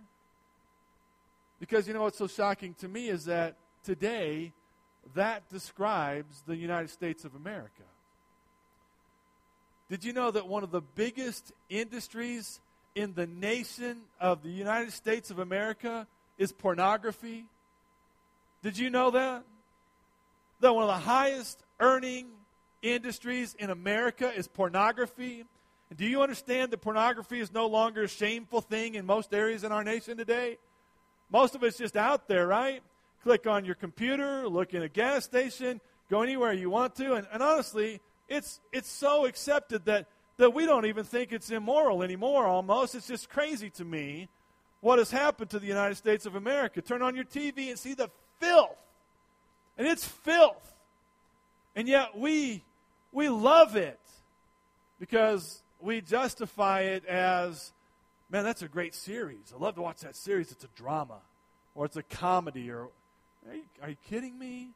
Because 1.58 1.88
you 1.88 1.94
know 1.94 2.02
what's 2.02 2.18
so 2.18 2.28
shocking 2.28 2.74
to 2.82 2.90
me 2.90 3.08
is 3.08 3.24
that 3.24 3.56
today 3.86 4.52
that 5.16 5.50
describes 5.50 6.44
the 6.46 6.58
United 6.58 6.90
States 6.90 7.24
of 7.24 7.34
America. 7.34 7.88
Did 9.90 10.04
you 10.04 10.12
know 10.12 10.32
that 10.32 10.50
one 10.50 10.64
of 10.64 10.72
the 10.72 10.82
biggest 10.82 11.54
industries 11.70 12.60
in 12.96 13.14
the 13.14 13.28
nation 13.28 14.02
of 14.20 14.44
the 14.44 14.50
United 14.50 14.92
States 14.92 15.32
of 15.32 15.40
America 15.40 16.08
is 16.38 16.52
pornography. 16.52 17.46
Did 18.62 18.78
you 18.78 18.90
know 18.90 19.12
that? 19.12 19.44
That 20.60 20.74
one 20.74 20.84
of 20.84 20.90
the 20.90 20.94
highest 20.94 21.64
earning 21.80 22.28
industries 22.82 23.56
in 23.58 23.70
America 23.70 24.32
is 24.36 24.48
pornography. 24.48 25.46
And 25.90 25.98
do 25.98 26.06
you 26.06 26.22
understand 26.22 26.72
that 26.72 26.82
pornography 26.82 27.40
is 27.40 27.52
no 27.52 27.68
longer 27.68 28.04
a 28.04 28.08
shameful 28.08 28.62
thing 28.62 28.96
in 28.96 29.06
most 29.06 29.34
areas 29.34 29.64
in 29.64 29.72
our 29.72 29.84
nation 29.84 30.18
today? 30.18 30.58
Most 31.32 31.56
of 31.56 31.64
it's 31.64 31.78
just 31.78 31.98
out 31.98 32.28
there, 32.28 32.48
right? 32.48 32.82
Click 33.24 33.48
on 33.48 33.66
your 33.66 33.76
computer, 33.76 34.48
look 34.48 34.74
in 34.74 34.84
a 34.84 34.90
gas 34.90 35.24
station, 35.24 35.82
go 36.10 36.22
anywhere 36.22 36.54
you 36.54 36.70
want 36.70 36.96
to. 36.96 37.16
And, 37.16 37.28
and 37.32 37.42
honestly, 37.42 38.02
it's, 38.30 38.60
it's 38.72 38.90
so 38.90 39.26
accepted 39.26 39.86
that, 39.86 40.08
that 40.38 40.54
we 40.54 40.66
don't 40.66 40.86
even 40.86 41.04
think 41.04 41.32
it's 41.32 41.52
immoral 41.52 42.04
anymore 42.04 42.46
almost. 42.46 42.96
It's 42.96 43.08
just 43.08 43.30
crazy 43.30 43.70
to 43.72 43.86
me 43.86 44.30
what 44.82 45.00
has 45.00 45.12
happened 45.12 45.50
to 45.52 45.60
the 45.60 45.68
United 45.68 45.96
States 45.96 46.26
of 46.26 46.36
America. 46.36 46.82
Turn 46.82 47.02
on 47.02 47.16
your 47.16 47.26
TV 47.26 47.70
and 47.70 47.80
see 47.80 47.94
the 47.94 48.10
filth. 48.40 48.76
And 49.78 49.88
it's 49.88 50.06
filth. 50.06 50.74
And 51.76 51.88
yet 51.88 52.18
we, 52.18 52.64
we 53.12 53.30
love 53.30 53.76
it 53.76 54.00
because 55.00 55.62
we 55.82 56.02
justify 56.02 56.82
it 56.82 57.06
as, 57.06 57.72
man, 58.30 58.44
that's 58.44 58.62
a 58.62 58.68
great 58.68 58.94
series. 58.94 59.54
I 59.56 59.62
love 59.62 59.76
to 59.76 59.82
watch 59.82 60.02
that 60.02 60.16
series. 60.16 60.52
It's 60.52 60.64
a 60.64 60.70
drama 60.76 61.20
or 61.76 61.86
it's 61.86 61.98
a 61.98 62.04
comedy 62.04 62.70
or, 62.70 62.90
are 63.50 63.56
you, 63.56 63.64
are 63.82 63.90
you 63.90 63.98
kidding 64.10 64.38
me? 64.38 64.70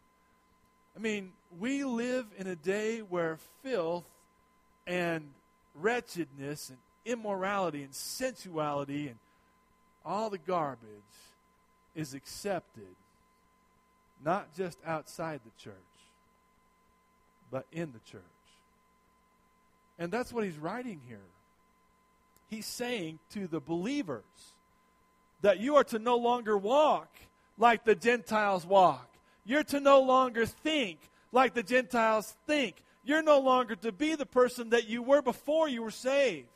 I 0.96 1.00
mean, 1.00 1.32
we 1.60 1.84
live 1.84 2.26
in 2.38 2.48
a 2.48 2.56
day 2.56 3.00
where 3.00 3.38
filth 3.62 4.06
and 4.88 5.30
wretchedness 5.79 6.69
and 6.69 6.77
immorality 7.05 7.84
and 7.84 7.93
sensuality 7.93 9.07
and 9.07 9.17
all 10.05 10.29
the 10.29 10.38
garbage 10.38 10.88
is 11.96 12.13
accepted, 12.13 12.96
not 14.24 14.55
just 14.55 14.77
outside 14.86 15.41
the 15.43 15.62
church, 15.62 15.74
but 17.51 17.65
in 17.72 17.91
the 17.91 18.12
church. 18.12 18.22
And 20.00 20.12
that's 20.12 20.31
what 20.31 20.43
he's 20.43 20.57
writing 20.57 21.01
here. 21.07 21.19
He's 22.50 22.65
saying 22.65 23.19
to 23.31 23.48
the 23.48 23.60
believers 23.60 24.24
that 25.41 25.60
you 25.60 25.75
are 25.75 25.84
to 25.86 26.00
no 26.00 26.17
longer 26.17 26.57
walk 26.57 27.10
like 27.57 27.84
the 27.84 27.96
Gentiles 27.96 28.65
walk. 28.65 29.10
You're 29.46 29.63
to 29.63 29.79
no 29.79 30.01
longer 30.01 30.46
think 30.46 31.00
like 31.31 31.53
the 31.53 31.63
Gentiles 31.63 32.36
think. 32.46 32.75
You're 33.08 33.24
no 33.24 33.40
longer 33.40 33.78
to 33.78 33.94
be 33.94 34.16
the 34.16 34.26
person 34.26 34.72
that 34.72 34.90
you 34.90 35.02
were 35.02 35.22
before 35.22 35.70
you 35.70 35.82
were 35.82 35.92
saved. 35.92 36.50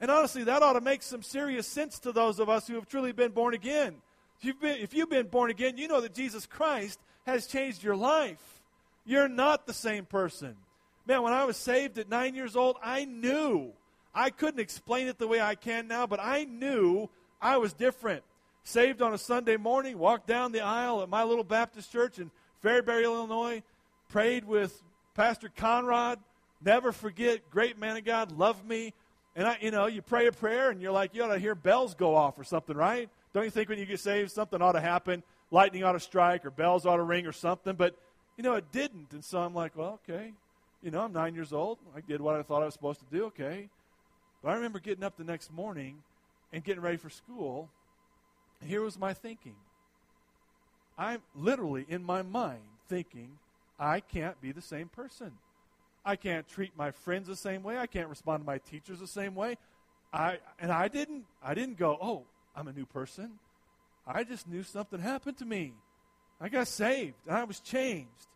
And 0.00 0.10
honestly, 0.10 0.44
that 0.44 0.62
ought 0.62 0.72
to 0.72 0.80
make 0.80 1.02
some 1.02 1.22
serious 1.22 1.68
sense 1.68 1.98
to 2.00 2.10
those 2.10 2.38
of 2.38 2.48
us 2.48 2.66
who 2.66 2.76
have 2.76 2.88
truly 2.88 3.12
been 3.12 3.32
born 3.32 3.52
again. 3.52 3.96
If 4.38 4.46
you've 4.46 4.60
been, 4.60 4.78
if 4.78 4.94
you've 4.94 5.10
been 5.10 5.26
born 5.26 5.50
again, 5.50 5.76
you 5.76 5.86
know 5.86 6.00
that 6.00 6.14
Jesus 6.14 6.46
Christ 6.46 6.98
has 7.26 7.46
changed 7.46 7.82
your 7.82 7.96
life. 7.96 8.62
You're 9.04 9.28
not 9.28 9.66
the 9.66 9.74
same 9.74 10.06
person. 10.06 10.56
Man, 11.06 11.20
when 11.20 11.34
I 11.34 11.44
was 11.44 11.58
saved 11.58 11.98
at 11.98 12.08
nine 12.08 12.34
years 12.34 12.56
old, 12.56 12.76
I 12.82 13.04
knew. 13.04 13.72
I 14.14 14.30
couldn't 14.30 14.60
explain 14.60 15.08
it 15.08 15.18
the 15.18 15.28
way 15.28 15.42
I 15.42 15.54
can 15.54 15.86
now, 15.86 16.06
but 16.06 16.18
I 16.18 16.44
knew 16.44 17.10
I 17.42 17.58
was 17.58 17.74
different. 17.74 18.22
Saved 18.62 19.02
on 19.02 19.12
a 19.12 19.18
Sunday 19.18 19.58
morning, 19.58 19.98
walked 19.98 20.26
down 20.26 20.52
the 20.52 20.62
aisle 20.62 21.02
at 21.02 21.10
my 21.10 21.24
little 21.24 21.44
Baptist 21.44 21.92
church 21.92 22.18
in 22.18 22.30
Fairbury, 22.64 23.04
Illinois, 23.04 23.62
prayed 24.08 24.46
with 24.46 24.82
Pastor 25.14 25.50
Conrad. 25.56 26.18
Never 26.64 26.92
forget, 26.92 27.50
great 27.50 27.78
man 27.78 27.96
of 27.96 28.04
God, 28.04 28.32
loved 28.32 28.64
me. 28.66 28.94
And 29.36 29.46
I, 29.46 29.58
you 29.60 29.70
know, 29.70 29.86
you 29.86 30.00
pray 30.00 30.26
a 30.26 30.32
prayer 30.32 30.70
and 30.70 30.80
you're 30.80 30.92
like, 30.92 31.14
you 31.14 31.22
ought 31.22 31.32
to 31.32 31.38
hear 31.38 31.54
bells 31.54 31.94
go 31.94 32.14
off 32.14 32.38
or 32.38 32.44
something, 32.44 32.76
right? 32.76 33.08
Don't 33.32 33.44
you 33.44 33.50
think 33.50 33.68
when 33.68 33.78
you 33.78 33.86
get 33.86 34.00
saved, 34.00 34.30
something 34.30 34.62
ought 34.62 34.72
to 34.72 34.80
happen? 34.80 35.22
Lightning 35.50 35.82
ought 35.82 35.92
to 35.92 36.00
strike 36.00 36.44
or 36.46 36.50
bells 36.50 36.86
ought 36.86 36.96
to 36.96 37.02
ring 37.02 37.26
or 37.26 37.32
something. 37.32 37.74
But, 37.74 37.98
you 38.36 38.44
know, 38.44 38.54
it 38.54 38.70
didn't. 38.72 39.12
And 39.12 39.24
so 39.24 39.40
I'm 39.40 39.54
like, 39.54 39.76
well, 39.76 40.00
okay. 40.08 40.32
You 40.82 40.90
know, 40.90 41.00
I'm 41.00 41.12
nine 41.12 41.34
years 41.34 41.52
old. 41.52 41.78
I 41.96 42.00
did 42.00 42.20
what 42.20 42.36
I 42.36 42.42
thought 42.42 42.62
I 42.62 42.66
was 42.66 42.74
supposed 42.74 43.00
to 43.00 43.06
do, 43.10 43.24
okay. 43.26 43.68
But 44.42 44.50
I 44.50 44.54
remember 44.54 44.78
getting 44.78 45.02
up 45.02 45.16
the 45.16 45.24
next 45.24 45.52
morning 45.52 45.96
and 46.52 46.62
getting 46.62 46.82
ready 46.82 46.96
for 46.96 47.10
school. 47.10 47.68
And 48.60 48.70
here 48.70 48.82
was 48.82 48.98
my 48.98 49.12
thinking. 49.14 49.56
I'm 50.96 51.22
literally 51.34 51.84
in 51.88 52.04
my 52.04 52.22
mind 52.22 52.62
thinking, 52.88 53.38
I 53.78 54.00
can't 54.00 54.40
be 54.40 54.52
the 54.52 54.62
same 54.62 54.88
person. 54.88 55.32
I 56.04 56.16
can't 56.16 56.46
treat 56.46 56.76
my 56.76 56.90
friends 56.90 57.28
the 57.28 57.36
same 57.36 57.62
way. 57.62 57.78
I 57.78 57.86
can't 57.86 58.08
respond 58.08 58.42
to 58.42 58.46
my 58.46 58.58
teachers 58.58 59.00
the 59.00 59.06
same 59.06 59.34
way. 59.34 59.56
I 60.12 60.38
and 60.60 60.70
I 60.70 60.88
didn't 60.88 61.24
I 61.42 61.54
didn't 61.54 61.78
go, 61.78 61.98
"Oh, 62.00 62.24
I'm 62.54 62.68
a 62.68 62.72
new 62.72 62.86
person." 62.86 63.38
I 64.06 64.22
just 64.22 64.46
knew 64.46 64.62
something 64.62 65.00
happened 65.00 65.38
to 65.38 65.46
me. 65.46 65.72
I 66.40 66.48
got 66.48 66.68
saved 66.68 67.16
and 67.26 67.36
I 67.36 67.44
was 67.44 67.60
changed. 67.60 68.28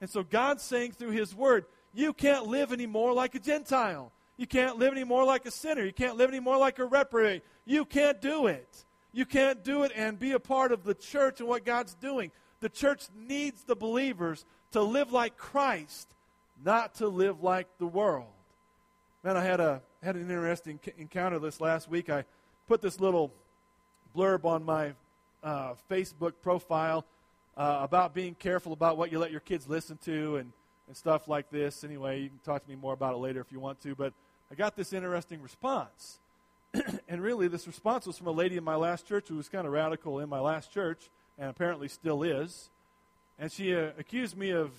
And 0.00 0.10
so 0.10 0.24
God's 0.24 0.64
saying 0.64 0.92
through 0.92 1.10
his 1.10 1.34
word, 1.34 1.64
you 1.94 2.12
can't 2.12 2.46
live 2.46 2.72
anymore 2.72 3.12
like 3.12 3.36
a 3.36 3.38
Gentile. 3.38 4.10
You 4.36 4.48
can't 4.48 4.78
live 4.78 4.92
anymore 4.92 5.24
like 5.24 5.46
a 5.46 5.50
sinner. 5.50 5.84
You 5.84 5.92
can't 5.92 6.16
live 6.16 6.28
anymore 6.28 6.56
like 6.56 6.80
a 6.80 6.84
reprobate. 6.84 7.44
You 7.64 7.84
can't 7.84 8.20
do 8.20 8.48
it. 8.48 8.84
You 9.12 9.26
can't 9.26 9.62
do 9.62 9.84
it 9.84 9.92
and 9.94 10.18
be 10.18 10.32
a 10.32 10.40
part 10.40 10.72
of 10.72 10.84
the 10.84 10.94
church 10.94 11.38
and 11.38 11.48
what 11.48 11.64
God's 11.64 11.94
doing. 11.94 12.32
The 12.60 12.68
church 12.68 13.04
needs 13.14 13.62
the 13.62 13.76
believers 13.76 14.44
to 14.72 14.82
live 14.82 15.12
like 15.12 15.36
Christ, 15.36 16.08
not 16.64 16.96
to 16.96 17.08
live 17.08 17.42
like 17.42 17.66
the 17.78 17.86
world. 17.86 18.26
Man, 19.22 19.36
I 19.36 19.44
had 19.44 19.60
a 19.60 19.80
had 20.02 20.16
an 20.16 20.22
interesting 20.22 20.80
encounter 20.98 21.38
this 21.38 21.60
last 21.60 21.88
week. 21.88 22.10
I 22.10 22.24
put 22.66 22.82
this 22.82 22.98
little 22.98 23.32
blurb 24.16 24.44
on 24.44 24.64
my 24.64 24.92
uh, 25.42 25.74
Facebook 25.90 26.32
profile 26.42 27.04
uh, 27.56 27.78
about 27.82 28.14
being 28.14 28.34
careful 28.34 28.72
about 28.72 28.96
what 28.96 29.12
you 29.12 29.18
let 29.18 29.30
your 29.30 29.40
kids 29.40 29.68
listen 29.68 29.98
to 30.04 30.36
and, 30.36 30.52
and 30.88 30.96
stuff 30.96 31.28
like 31.28 31.50
this. 31.50 31.84
Anyway, 31.84 32.20
you 32.20 32.28
can 32.28 32.38
talk 32.44 32.64
to 32.64 32.68
me 32.68 32.76
more 32.76 32.94
about 32.94 33.14
it 33.14 33.18
later 33.18 33.40
if 33.40 33.52
you 33.52 33.60
want 33.60 33.80
to. 33.82 33.94
But 33.94 34.12
I 34.50 34.54
got 34.54 34.76
this 34.76 34.92
interesting 34.92 35.40
response. 35.40 36.18
and 37.08 37.22
really, 37.22 37.48
this 37.48 37.66
response 37.66 38.06
was 38.06 38.18
from 38.18 38.26
a 38.26 38.32
lady 38.32 38.56
in 38.56 38.64
my 38.64 38.76
last 38.76 39.06
church 39.06 39.28
who 39.28 39.36
was 39.36 39.48
kind 39.48 39.66
of 39.66 39.72
radical 39.72 40.18
in 40.18 40.28
my 40.28 40.40
last 40.40 40.72
church 40.72 41.10
and 41.38 41.48
apparently 41.48 41.88
still 41.88 42.22
is. 42.22 42.70
And 43.38 43.50
she 43.50 43.74
uh, 43.74 43.90
accused 43.98 44.36
me 44.36 44.50
of, 44.50 44.70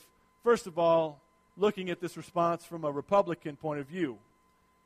first 0.43 0.67
of 0.67 0.77
all, 0.79 1.19
looking 1.57 1.89
at 1.89 1.99
this 1.99 2.17
response 2.17 2.65
from 2.65 2.83
a 2.83 2.91
Republican 2.91 3.55
point 3.55 3.79
of 3.79 3.87
view, 3.87 4.17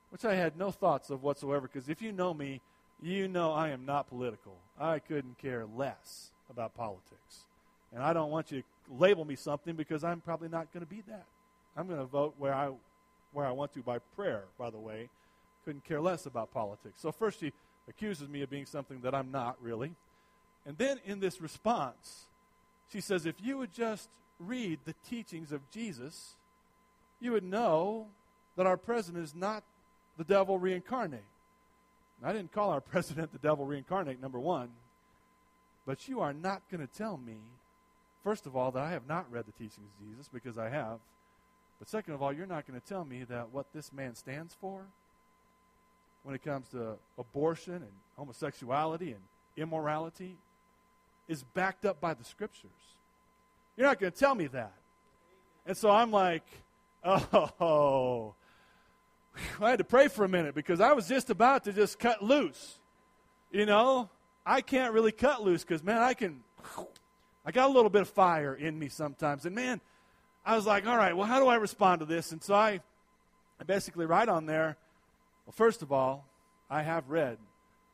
which 0.09 0.25
I 0.25 0.35
had 0.35 0.57
no 0.57 0.71
thoughts 0.71 1.09
of 1.09 1.23
whatsoever, 1.23 1.69
because 1.71 1.89
if 1.89 2.01
you 2.01 2.11
know 2.11 2.33
me, 2.33 2.61
you 3.01 3.27
know 3.27 3.51
I 3.51 3.69
am 3.69 3.85
not 3.85 4.09
political. 4.09 4.55
I 4.79 4.99
couldn't 4.99 5.37
care 5.37 5.65
less 5.75 6.31
about 6.49 6.75
politics. 6.75 7.45
And 7.93 8.03
I 8.03 8.13
don't 8.13 8.31
want 8.31 8.51
you 8.51 8.61
to 8.61 8.67
label 8.97 9.25
me 9.25 9.35
something 9.35 9.75
because 9.75 10.03
I'm 10.03 10.21
probably 10.21 10.49
not 10.49 10.71
going 10.73 10.85
to 10.85 10.89
be 10.89 11.01
that. 11.07 11.25
I'm 11.75 11.87
going 11.87 11.99
to 11.99 12.05
vote 12.05 12.35
where 12.37 12.53
I, 12.53 12.71
where 13.33 13.45
I 13.45 13.51
want 13.51 13.73
to 13.73 13.81
by 13.81 13.99
prayer, 14.15 14.43
by 14.57 14.69
the 14.69 14.79
way. 14.79 15.09
Couldn't 15.63 15.85
care 15.85 16.01
less 16.01 16.25
about 16.25 16.53
politics. 16.53 16.99
So 17.01 17.11
first 17.11 17.39
she 17.39 17.51
accuses 17.87 18.27
me 18.29 18.41
of 18.41 18.49
being 18.49 18.65
something 18.65 19.01
that 19.01 19.13
I'm 19.13 19.31
not 19.31 19.57
really. 19.61 19.93
And 20.65 20.77
then 20.77 20.99
in 21.05 21.19
this 21.19 21.39
response, 21.39 22.26
she 22.91 23.01
says, 23.01 23.25
if 23.25 23.35
you 23.41 23.57
would 23.57 23.73
just 23.73 24.09
read 24.39 24.79
the 24.85 24.95
teachings 25.09 25.51
of 25.51 25.69
Jesus, 25.71 26.35
you 27.19 27.31
would 27.31 27.43
know 27.43 28.07
that 28.55 28.65
our 28.65 28.77
president 28.77 29.23
is 29.23 29.35
not 29.35 29.63
the 30.17 30.23
devil 30.23 30.57
reincarnate. 30.57 31.23
I 32.23 32.33
didn't 32.33 32.51
call 32.51 32.71
our 32.71 32.81
president 32.93 33.31
the 33.31 33.39
devil 33.39 33.65
reincarnate, 33.65 34.21
number 34.21 34.39
one. 34.39 34.69
But 35.85 36.07
you 36.07 36.19
are 36.19 36.33
not 36.33 36.63
going 36.69 36.85
to 36.85 36.93
tell 36.93 37.17
me, 37.17 37.37
first 38.23 38.45
of 38.45 38.55
all, 38.55 38.71
that 38.71 38.83
I 38.83 38.91
have 38.91 39.07
not 39.07 39.31
read 39.31 39.45
the 39.45 39.51
teachings 39.53 39.89
of 39.99 40.07
Jesus, 40.07 40.29
because 40.33 40.57
I 40.57 40.69
have. 40.69 40.99
But 41.79 41.87
second 41.87 42.13
of 42.13 42.21
all, 42.21 42.33
you're 42.33 42.47
not 42.47 42.67
going 42.67 42.79
to 42.79 42.85
tell 42.85 43.05
me 43.05 43.23
that 43.25 43.53
what 43.53 43.67
this 43.73 43.93
man 43.93 44.15
stands 44.15 44.55
for 44.59 44.81
when 46.23 46.35
it 46.35 46.43
comes 46.43 46.67
to 46.69 46.95
abortion 47.17 47.75
and 47.75 47.91
homosexuality 48.17 49.11
and 49.11 49.21
immorality 49.55 50.35
is 51.27 51.43
backed 51.43 51.85
up 51.85 51.99
by 51.99 52.13
the 52.13 52.23
scriptures. 52.23 52.71
You're 53.75 53.87
not 53.87 53.99
going 53.99 54.11
to 54.11 54.17
tell 54.17 54.35
me 54.35 54.47
that. 54.47 54.73
And 55.65 55.77
so 55.77 55.89
I'm 55.89 56.11
like, 56.11 56.43
oh, 57.03 58.33
I 59.61 59.69
had 59.69 59.79
to 59.79 59.83
pray 59.83 60.07
for 60.07 60.23
a 60.23 60.29
minute 60.29 60.55
because 60.55 60.79
I 60.79 60.93
was 60.93 61.07
just 61.07 61.29
about 61.29 61.65
to 61.65 61.73
just 61.73 61.99
cut 61.99 62.23
loose. 62.23 62.79
You 63.51 63.65
know, 63.65 64.09
I 64.45 64.61
can't 64.61 64.93
really 64.93 65.11
cut 65.11 65.43
loose 65.43 65.63
because, 65.63 65.83
man, 65.83 66.01
I 66.01 66.13
can, 66.13 66.41
I 67.45 67.51
got 67.51 67.69
a 67.69 67.73
little 67.73 67.89
bit 67.89 68.01
of 68.01 68.09
fire 68.09 68.55
in 68.55 68.77
me 68.77 68.89
sometimes. 68.89 69.45
And, 69.45 69.55
man, 69.55 69.81
I 70.45 70.55
was 70.55 70.65
like, 70.65 70.87
all 70.87 70.97
right, 70.97 71.15
well, 71.15 71.27
how 71.27 71.39
do 71.39 71.47
I 71.47 71.55
respond 71.55 71.99
to 71.99 72.05
this? 72.05 72.31
And 72.31 72.41
so 72.41 72.55
I, 72.55 72.79
I 73.59 73.63
basically 73.65 74.05
write 74.05 74.29
on 74.29 74.45
there, 74.45 74.77
well, 75.45 75.53
first 75.53 75.81
of 75.81 75.91
all, 75.91 76.25
I 76.69 76.81
have 76.81 77.09
read 77.09 77.37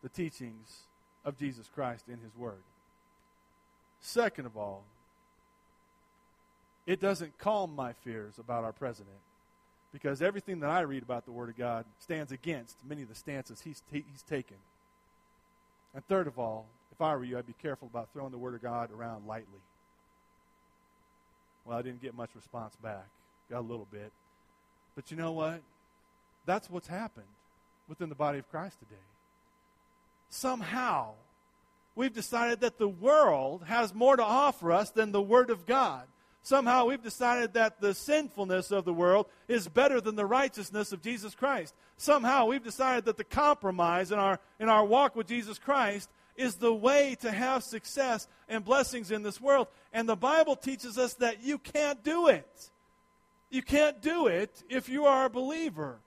the 0.01 0.09
teachings 0.09 0.83
of 1.25 1.37
Jesus 1.37 1.69
Christ 1.73 2.05
in 2.07 2.19
His 2.19 2.35
Word. 2.35 2.61
Second 4.05 4.45
of 4.45 4.57
all, 4.57 4.83
it 6.85 6.99
doesn't 6.99 7.37
calm 7.37 7.73
my 7.73 7.93
fears 7.93 8.37
about 8.37 8.65
our 8.65 8.73
president 8.73 9.15
because 9.93 10.21
everything 10.21 10.59
that 10.59 10.69
I 10.69 10.81
read 10.81 11.03
about 11.03 11.23
the 11.23 11.31
Word 11.31 11.47
of 11.47 11.57
God 11.57 11.85
stands 11.99 12.33
against 12.33 12.75
many 12.85 13.01
of 13.01 13.07
the 13.07 13.15
stances 13.15 13.61
he's, 13.61 13.81
t- 13.91 14.03
he's 14.11 14.21
taken. 14.23 14.57
And 15.95 16.05
third 16.05 16.27
of 16.27 16.37
all, 16.37 16.65
if 16.91 16.99
I 16.99 17.15
were 17.15 17.23
you, 17.23 17.37
I'd 17.37 17.47
be 17.47 17.55
careful 17.61 17.87
about 17.89 18.09
throwing 18.11 18.31
the 18.31 18.37
Word 18.37 18.55
of 18.55 18.61
God 18.61 18.91
around 18.91 19.25
lightly. 19.25 19.61
Well, 21.65 21.77
I 21.77 21.81
didn't 21.81 22.01
get 22.01 22.13
much 22.13 22.31
response 22.35 22.75
back. 22.83 23.07
Got 23.49 23.59
a 23.59 23.61
little 23.61 23.87
bit. 23.89 24.11
But 24.95 25.11
you 25.11 25.17
know 25.17 25.31
what? 25.31 25.61
That's 26.45 26.69
what's 26.69 26.89
happened 26.89 27.25
within 27.87 28.09
the 28.09 28.15
body 28.15 28.39
of 28.39 28.51
Christ 28.51 28.79
today. 28.79 29.01
Somehow, 30.29 31.11
we've 31.95 32.13
decided 32.13 32.61
that 32.61 32.77
the 32.77 32.87
world 32.87 33.63
has 33.65 33.93
more 33.93 34.15
to 34.15 34.23
offer 34.23 34.71
us 34.71 34.89
than 34.89 35.11
the 35.11 35.21
Word 35.21 35.49
of 35.49 35.65
God. 35.65 36.03
Somehow 36.41 36.85
we've 36.85 37.01
decided 37.01 37.53
that 37.53 37.79
the 37.79 37.93
sinfulness 37.93 38.71
of 38.71 38.83
the 38.83 38.93
world 38.93 39.27
is 39.47 39.69
better 39.69 40.01
than 40.01 40.15
the 40.15 40.25
righteousness 40.25 40.91
of 40.91 41.01
Jesus 41.01 41.33
Christ. 41.33 41.73
Somehow 41.95 42.47
we've 42.47 42.63
decided 42.63 43.05
that 43.05 43.15
the 43.15 43.23
compromise 43.23 44.11
in 44.11 44.19
our, 44.19 44.39
in 44.59 44.67
our 44.67 44.83
walk 44.83 45.15
with 45.15 45.27
Jesus 45.27 45.57
Christ 45.57 46.09
is 46.35 46.55
the 46.55 46.73
way 46.73 47.15
to 47.21 47.31
have 47.31 47.63
success 47.63 48.27
and 48.49 48.65
blessings 48.65 49.09
in 49.09 49.23
this 49.23 49.39
world. 49.39 49.67
And 49.93 50.09
the 50.09 50.17
Bible 50.17 50.57
teaches 50.57 50.97
us 50.97 51.13
that 51.15 51.43
you 51.43 51.57
can't 51.57 52.03
do 52.03 52.27
it. 52.27 52.69
You 53.49 53.61
can't 53.61 54.01
do 54.01 54.27
it 54.27 54.63
if 54.69 54.89
you 54.89 55.05
are 55.05 55.25
a 55.25 55.29
believer. 55.29 55.97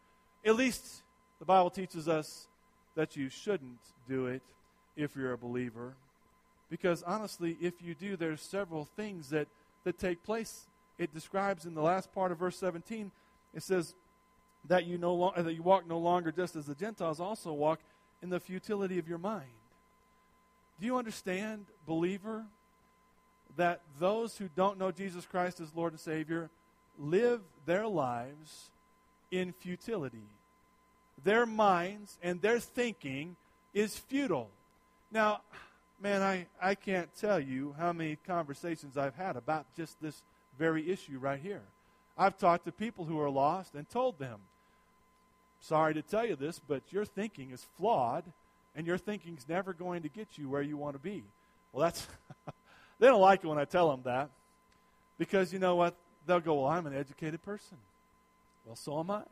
At 0.44 0.56
least 0.56 1.02
the 1.38 1.46
Bible 1.46 1.70
teaches 1.70 2.08
us 2.08 2.46
that 2.94 3.16
you 3.16 3.30
shouldn't 3.30 3.78
do 4.06 4.26
it 4.26 4.42
if 4.96 5.14
you're 5.16 5.32
a 5.32 5.38
believer. 5.38 5.94
Because 6.70 7.02
honestly, 7.02 7.56
if 7.60 7.74
you 7.80 7.94
do, 7.94 8.16
there's 8.16 8.40
several 8.40 8.84
things 8.96 9.30
that, 9.30 9.46
that 9.84 9.98
take 9.98 10.22
place. 10.24 10.66
It 10.98 11.14
describes 11.14 11.64
in 11.64 11.74
the 11.74 11.82
last 11.82 12.12
part 12.12 12.32
of 12.32 12.38
verse 12.38 12.58
17, 12.58 13.10
it 13.54 13.62
says 13.62 13.94
that 14.68 14.86
you, 14.86 14.98
no 14.98 15.14
lo- 15.14 15.32
that 15.36 15.54
you 15.54 15.62
walk 15.62 15.86
no 15.86 15.98
longer 15.98 16.32
just 16.32 16.56
as 16.56 16.66
the 16.66 16.74
Gentiles 16.74 17.20
also 17.20 17.52
walk 17.52 17.80
in 18.22 18.30
the 18.30 18.40
futility 18.40 18.98
of 18.98 19.08
your 19.08 19.18
mind. 19.18 19.46
Do 20.80 20.86
you 20.86 20.98
understand, 20.98 21.66
believer, 21.86 22.44
that 23.56 23.80
those 23.98 24.36
who 24.36 24.48
don't 24.54 24.78
know 24.78 24.90
Jesus 24.90 25.24
Christ 25.24 25.60
as 25.60 25.74
Lord 25.74 25.92
and 25.92 26.00
Savior 26.00 26.50
live 26.98 27.40
their 27.64 27.86
lives 27.86 28.70
in 29.30 29.52
futility? 29.52 30.28
Their 31.24 31.46
minds 31.46 32.18
and 32.22 32.42
their 32.42 32.60
thinking 32.60 33.36
is 33.72 33.96
futile. 33.96 34.50
Now, 35.10 35.40
man, 36.00 36.22
I, 36.22 36.46
I 36.60 36.74
can't 36.74 37.08
tell 37.18 37.40
you 37.40 37.74
how 37.78 37.92
many 37.92 38.16
conversations 38.26 38.96
I've 38.96 39.14
had 39.14 39.36
about 39.36 39.66
just 39.76 40.00
this 40.00 40.22
very 40.58 40.90
issue 40.90 41.18
right 41.18 41.40
here. 41.40 41.62
I've 42.18 42.38
talked 42.38 42.64
to 42.64 42.72
people 42.72 43.04
who 43.04 43.20
are 43.20 43.30
lost 43.30 43.74
and 43.74 43.88
told 43.88 44.18
them, 44.18 44.40
sorry 45.60 45.94
to 45.94 46.02
tell 46.02 46.26
you 46.26 46.36
this, 46.36 46.60
but 46.66 46.82
your 46.90 47.04
thinking 47.04 47.50
is 47.50 47.66
flawed 47.76 48.24
and 48.74 48.86
your 48.86 48.98
thinking's 48.98 49.46
never 49.48 49.72
going 49.72 50.02
to 50.02 50.08
get 50.08 50.36
you 50.36 50.48
where 50.48 50.62
you 50.62 50.76
want 50.76 50.94
to 50.94 50.98
be. 50.98 51.22
Well, 51.72 51.84
that's, 51.84 52.06
they 52.98 53.06
don't 53.06 53.20
like 53.20 53.44
it 53.44 53.46
when 53.46 53.58
I 53.58 53.64
tell 53.64 53.90
them 53.90 54.00
that 54.04 54.30
because 55.18 55.52
you 55.52 55.58
know 55.58 55.76
what? 55.76 55.94
They'll 56.26 56.40
go, 56.40 56.62
well, 56.62 56.70
I'm 56.70 56.86
an 56.86 56.94
educated 56.94 57.42
person. 57.42 57.76
Well, 58.64 58.76
so 58.76 58.98
am 58.98 59.10
I. 59.10 59.22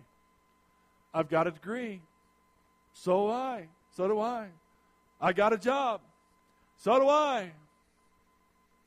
I've 1.12 1.28
got 1.28 1.46
a 1.46 1.50
degree. 1.50 2.00
So 2.92 3.28
I. 3.28 3.68
So 3.96 4.06
do 4.06 4.20
I. 4.20 4.48
I 5.20 5.32
got 5.32 5.52
a 5.52 5.58
job. 5.58 6.00
So 6.76 6.98
do 6.98 7.08
I. 7.08 7.52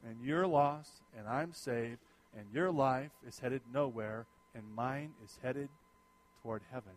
And 0.07 0.17
you're 0.23 0.47
lost, 0.47 0.91
and 1.17 1.27
I'm 1.27 1.53
saved, 1.53 1.99
and 2.37 2.45
your 2.53 2.71
life 2.71 3.11
is 3.27 3.39
headed 3.39 3.61
nowhere, 3.73 4.25
and 4.53 4.63
mine 4.75 5.11
is 5.25 5.39
headed 5.41 5.69
toward 6.43 6.61
heaven. 6.71 6.93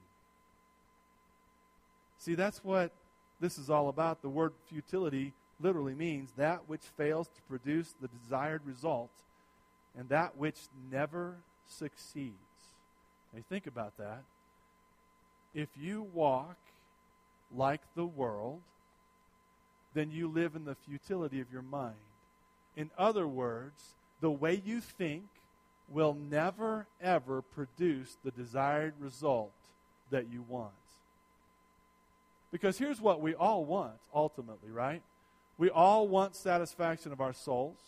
See, 2.19 2.35
that's 2.35 2.63
what 2.63 2.93
this 3.41 3.59
is 3.59 3.71
all 3.71 3.89
about. 3.89 4.21
The 4.21 4.29
word 4.29 4.53
futility 4.69 5.33
literally 5.59 5.95
means 5.95 6.31
that 6.37 6.69
which 6.69 6.83
fails 6.97 7.29
to 7.29 7.43
produce 7.49 7.95
the 8.01 8.09
desired 8.09 8.61
result 8.67 9.11
and 9.99 10.09
that 10.09 10.37
which 10.37 10.57
never 10.91 11.37
succeeds. 11.67 12.35
Now, 13.33 13.41
think 13.49 13.67
about 13.67 13.97
that. 13.99 14.23
If 15.55 15.69
you 15.81 16.07
walk 16.13 16.57
like 17.55 17.81
the 17.97 18.07
world, 18.07 18.61
then 19.95 20.11
you 20.11 20.29
live 20.29 20.55
in 20.55 20.65
the 20.65 20.75
futility 20.75 21.41
of 21.41 21.53
your 21.53 21.63
mind. 21.63 21.95
In 22.77 22.91
other 22.97 23.27
words, 23.27 23.95
the 24.21 24.31
way 24.31 24.63
you 24.65 24.81
think 24.81 25.25
will 25.89 26.15
never, 26.15 26.87
ever 27.01 27.43
produce 27.43 28.17
the 28.25 28.31
desired 28.31 28.95
result 29.01 29.51
that 30.11 30.31
you 30.33 30.45
want. 30.49 30.73
Because 32.53 32.79
here's 32.79 33.01
what 33.01 33.21
we 33.21 33.35
all 33.35 33.65
want, 33.65 33.99
ultimately, 34.15 34.71
right? 34.71 35.03
We 35.59 35.71
all 35.71 36.09
want 36.09 36.35
satisfaction 36.35 37.13
of 37.13 37.21
our 37.21 37.33
souls. 37.33 37.79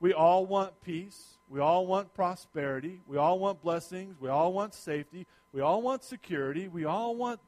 We 0.00 0.12
all 0.12 0.46
want 0.46 0.72
peace. 0.84 1.38
We 1.48 1.60
all 1.60 1.86
want 1.86 2.14
prosperity. 2.14 3.00
We 3.06 3.16
all 3.16 3.38
want 3.38 3.62
blessings. 3.62 4.16
We 4.20 4.28
all 4.28 4.52
want 4.52 4.74
safety. 4.74 5.26
We 5.52 5.60
all 5.60 5.82
want 5.82 6.04
security. 6.04 6.68
We 6.68 6.84
all 6.84 7.16
want 7.16 7.40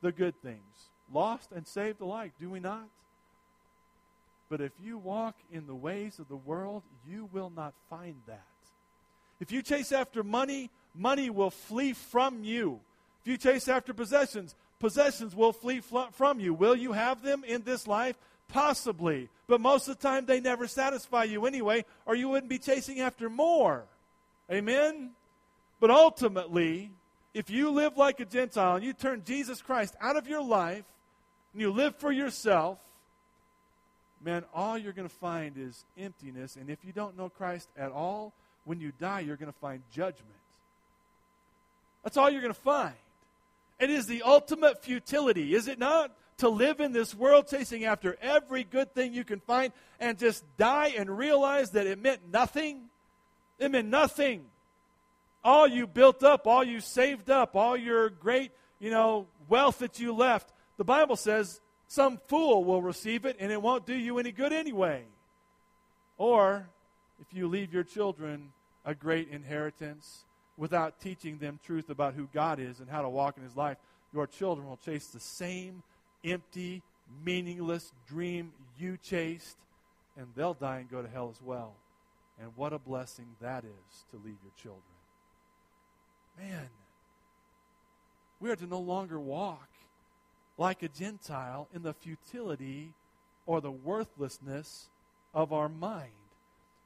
the 0.00 0.12
good 0.12 0.40
things. 0.42 0.88
Lost 1.12 1.52
and 1.52 1.66
saved 1.66 2.00
alike, 2.00 2.32
do 2.40 2.48
we 2.48 2.60
not? 2.60 2.86
But 4.52 4.60
if 4.60 4.72
you 4.84 4.98
walk 4.98 5.34
in 5.50 5.66
the 5.66 5.74
ways 5.74 6.18
of 6.18 6.28
the 6.28 6.36
world, 6.36 6.82
you 7.08 7.26
will 7.32 7.50
not 7.56 7.72
find 7.88 8.16
that. 8.26 8.44
If 9.40 9.50
you 9.50 9.62
chase 9.62 9.92
after 9.92 10.22
money, 10.22 10.68
money 10.94 11.30
will 11.30 11.48
flee 11.48 11.94
from 11.94 12.44
you. 12.44 12.78
If 13.22 13.28
you 13.28 13.38
chase 13.38 13.66
after 13.66 13.94
possessions, 13.94 14.54
possessions 14.78 15.34
will 15.34 15.54
flee 15.54 15.80
from 16.12 16.38
you. 16.38 16.52
Will 16.52 16.76
you 16.76 16.92
have 16.92 17.22
them 17.22 17.44
in 17.44 17.62
this 17.62 17.86
life? 17.86 18.14
Possibly. 18.48 19.30
But 19.46 19.62
most 19.62 19.88
of 19.88 19.98
the 19.98 20.06
time, 20.06 20.26
they 20.26 20.38
never 20.38 20.66
satisfy 20.66 21.24
you 21.24 21.46
anyway, 21.46 21.86
or 22.04 22.14
you 22.14 22.28
wouldn't 22.28 22.50
be 22.50 22.58
chasing 22.58 23.00
after 23.00 23.30
more. 23.30 23.84
Amen? 24.50 25.12
But 25.80 25.88
ultimately, 25.88 26.90
if 27.32 27.48
you 27.48 27.70
live 27.70 27.96
like 27.96 28.20
a 28.20 28.26
Gentile 28.26 28.76
and 28.76 28.84
you 28.84 28.92
turn 28.92 29.22
Jesus 29.24 29.62
Christ 29.62 29.96
out 29.98 30.16
of 30.16 30.28
your 30.28 30.44
life 30.44 30.84
and 31.54 31.62
you 31.62 31.70
live 31.72 31.96
for 31.96 32.12
yourself, 32.12 32.78
man, 34.24 34.44
all 34.54 34.78
you're 34.78 34.92
going 34.92 35.08
to 35.08 35.14
find 35.14 35.56
is 35.58 35.84
emptiness. 35.98 36.56
And 36.56 36.70
if 36.70 36.78
you 36.84 36.92
don't 36.92 37.16
know 37.16 37.28
Christ 37.28 37.68
at 37.76 37.90
all, 37.90 38.32
when 38.64 38.80
you 38.80 38.92
die, 38.98 39.20
you're 39.20 39.36
going 39.36 39.52
to 39.52 39.58
find 39.58 39.82
judgment. 39.92 40.28
That's 42.02 42.16
all 42.16 42.30
you're 42.30 42.40
going 42.40 42.54
to 42.54 42.60
find. 42.60 42.94
It 43.80 43.90
is 43.90 44.06
the 44.06 44.22
ultimate 44.22 44.82
futility, 44.82 45.54
is 45.54 45.68
it 45.68 45.78
not? 45.78 46.12
To 46.38 46.48
live 46.48 46.80
in 46.80 46.92
this 46.92 47.14
world 47.14 47.48
chasing 47.48 47.84
after 47.84 48.16
every 48.20 48.64
good 48.64 48.94
thing 48.94 49.12
you 49.12 49.24
can 49.24 49.40
find 49.40 49.72
and 50.00 50.18
just 50.18 50.44
die 50.56 50.94
and 50.96 51.16
realize 51.16 51.70
that 51.70 51.86
it 51.86 52.00
meant 52.00 52.20
nothing. 52.32 52.82
It 53.58 53.70
meant 53.70 53.88
nothing. 53.88 54.44
All 55.44 55.66
you 55.66 55.86
built 55.86 56.22
up, 56.22 56.46
all 56.46 56.64
you 56.64 56.80
saved 56.80 57.30
up, 57.30 57.54
all 57.54 57.76
your 57.76 58.08
great, 58.08 58.52
you 58.80 58.90
know, 58.90 59.26
wealth 59.48 59.78
that 59.78 60.00
you 60.00 60.12
left, 60.12 60.52
the 60.78 60.84
Bible 60.84 61.16
says 61.16 61.60
some 61.92 62.18
fool 62.26 62.64
will 62.64 62.80
receive 62.80 63.26
it 63.26 63.36
and 63.38 63.52
it 63.52 63.60
won't 63.60 63.84
do 63.84 63.94
you 63.94 64.18
any 64.18 64.32
good 64.32 64.50
anyway. 64.50 65.02
Or 66.16 66.66
if 67.20 67.36
you 67.36 67.48
leave 67.48 67.74
your 67.74 67.84
children 67.84 68.52
a 68.86 68.94
great 68.94 69.28
inheritance, 69.28 70.24
without 70.56 71.00
teaching 71.00 71.36
them 71.36 71.60
truth 71.66 71.90
about 71.90 72.14
who 72.14 72.28
God 72.32 72.58
is 72.58 72.80
and 72.80 72.88
how 72.88 73.02
to 73.02 73.10
walk 73.10 73.36
in 73.36 73.42
His 73.42 73.56
life, 73.56 73.76
your 74.14 74.26
children 74.26 74.66
will 74.66 74.78
chase 74.78 75.08
the 75.08 75.20
same 75.20 75.82
empty, 76.24 76.80
meaningless 77.24 77.92
dream 78.08 78.52
you 78.78 78.96
chased, 79.02 79.56
and 80.16 80.26
they'll 80.34 80.54
die 80.54 80.78
and 80.78 80.90
go 80.90 81.02
to 81.02 81.08
hell 81.08 81.28
as 81.30 81.42
well. 81.42 81.74
And 82.40 82.52
what 82.56 82.72
a 82.72 82.78
blessing 82.78 83.26
that 83.42 83.64
is 83.64 84.04
to 84.12 84.16
leave 84.16 84.38
your 84.42 84.52
children. 84.56 84.82
Man, 86.38 86.68
we 88.40 88.50
are 88.50 88.56
to 88.56 88.66
no 88.66 88.80
longer 88.80 89.20
walk 89.20 89.68
like 90.62 90.84
a 90.84 90.88
Gentile 90.88 91.66
in 91.74 91.82
the 91.82 91.92
futility 91.92 92.92
or 93.46 93.60
the 93.60 93.72
worthlessness 93.72 94.88
of 95.34 95.52
our 95.52 95.68
mind, 95.68 96.12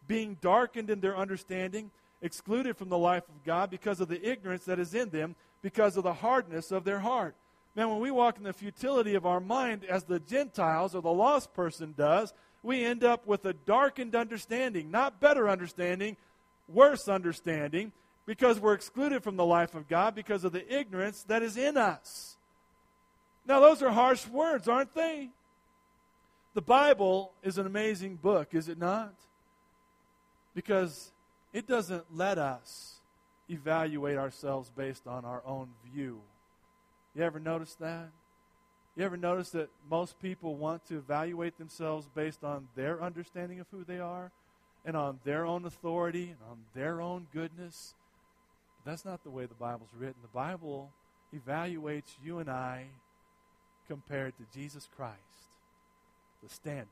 being 0.08 0.38
darkened 0.40 0.88
in 0.88 1.00
their 1.00 1.14
understanding 1.14 1.90
excluded 2.22 2.78
from 2.78 2.88
the 2.88 2.96
life 2.96 3.24
of 3.28 3.44
God 3.44 3.68
because 3.68 4.00
of 4.00 4.08
the 4.08 4.26
ignorance 4.26 4.64
that 4.64 4.78
is 4.78 4.94
in 4.94 5.10
them, 5.10 5.36
because 5.60 5.98
of 5.98 6.04
the 6.04 6.14
hardness 6.14 6.72
of 6.72 6.84
their 6.84 7.00
heart. 7.00 7.34
Man, 7.74 7.90
when 7.90 8.00
we 8.00 8.10
walk 8.10 8.38
in 8.38 8.44
the 8.44 8.54
futility 8.54 9.14
of 9.14 9.26
our 9.26 9.40
mind 9.40 9.84
as 9.84 10.04
the 10.04 10.20
Gentiles 10.20 10.94
or 10.94 11.02
the 11.02 11.12
lost 11.12 11.52
person 11.52 11.92
does, 11.98 12.32
we 12.62 12.82
end 12.82 13.04
up 13.04 13.26
with 13.26 13.44
a 13.44 13.52
darkened 13.52 14.16
understanding, 14.16 14.90
not 14.90 15.20
better 15.20 15.50
understanding, 15.50 16.16
worse 16.66 17.08
understanding, 17.08 17.92
because 18.24 18.58
we're 18.58 18.72
excluded 18.72 19.22
from 19.22 19.36
the 19.36 19.44
life 19.44 19.74
of 19.74 19.86
God 19.86 20.14
because 20.14 20.44
of 20.44 20.52
the 20.52 20.74
ignorance 20.74 21.24
that 21.24 21.42
is 21.42 21.58
in 21.58 21.76
us. 21.76 22.36
Now, 23.46 23.61
those 23.61 23.82
are 23.82 23.90
harsh 23.90 24.26
words, 24.26 24.66
aren't 24.68 24.94
they? 24.94 25.28
The 26.54 26.62
Bible 26.62 27.32
is 27.42 27.59
an 27.59 27.66
amazing 27.66 28.16
book, 28.16 28.54
is 28.54 28.68
it 28.68 28.78
not? 28.78 29.14
Because 30.54 31.12
it 31.52 31.66
doesn't 31.66 32.04
let 32.14 32.38
us 32.38 32.96
evaluate 33.48 34.16
ourselves 34.16 34.70
based 34.76 35.06
on 35.06 35.24
our 35.24 35.42
own 35.46 35.68
view. 35.92 36.20
You 37.14 37.22
ever 37.22 37.38
notice 37.38 37.74
that? 37.74 38.09
You 38.96 39.04
ever 39.04 39.16
notice 39.16 39.50
that 39.50 39.68
most 39.90 40.20
people 40.20 40.56
want 40.56 40.87
to 40.88 40.96
evaluate 40.96 41.59
themselves 41.59 42.09
based 42.14 42.42
on 42.42 42.68
their 42.74 43.02
understanding 43.02 43.61
of 43.61 43.66
who 43.70 43.85
they 43.85 44.00
are 44.00 44.32
and 44.85 44.96
on 44.96 45.20
their 45.24 45.44
own 45.44 45.66
authority 45.66 46.30
and 46.30 46.38
on 46.50 46.59
their 46.74 47.00
own 47.00 47.26
goodness? 47.32 47.94
But 48.78 48.90
that's 48.90 49.04
not 49.04 49.22
the 49.22 49.30
way 49.30 49.44
the 49.44 49.54
Bible's 49.54 49.90
written. 49.96 50.16
The 50.22 50.28
Bible 50.28 50.90
evaluates 51.35 52.16
you 52.24 52.38
and 52.38 52.48
I 52.48 52.87
compared 53.88 54.35
to 54.37 54.59
Jesus 54.59 54.88
Christ, 54.96 55.16
the 56.42 56.49
standard, 56.49 56.87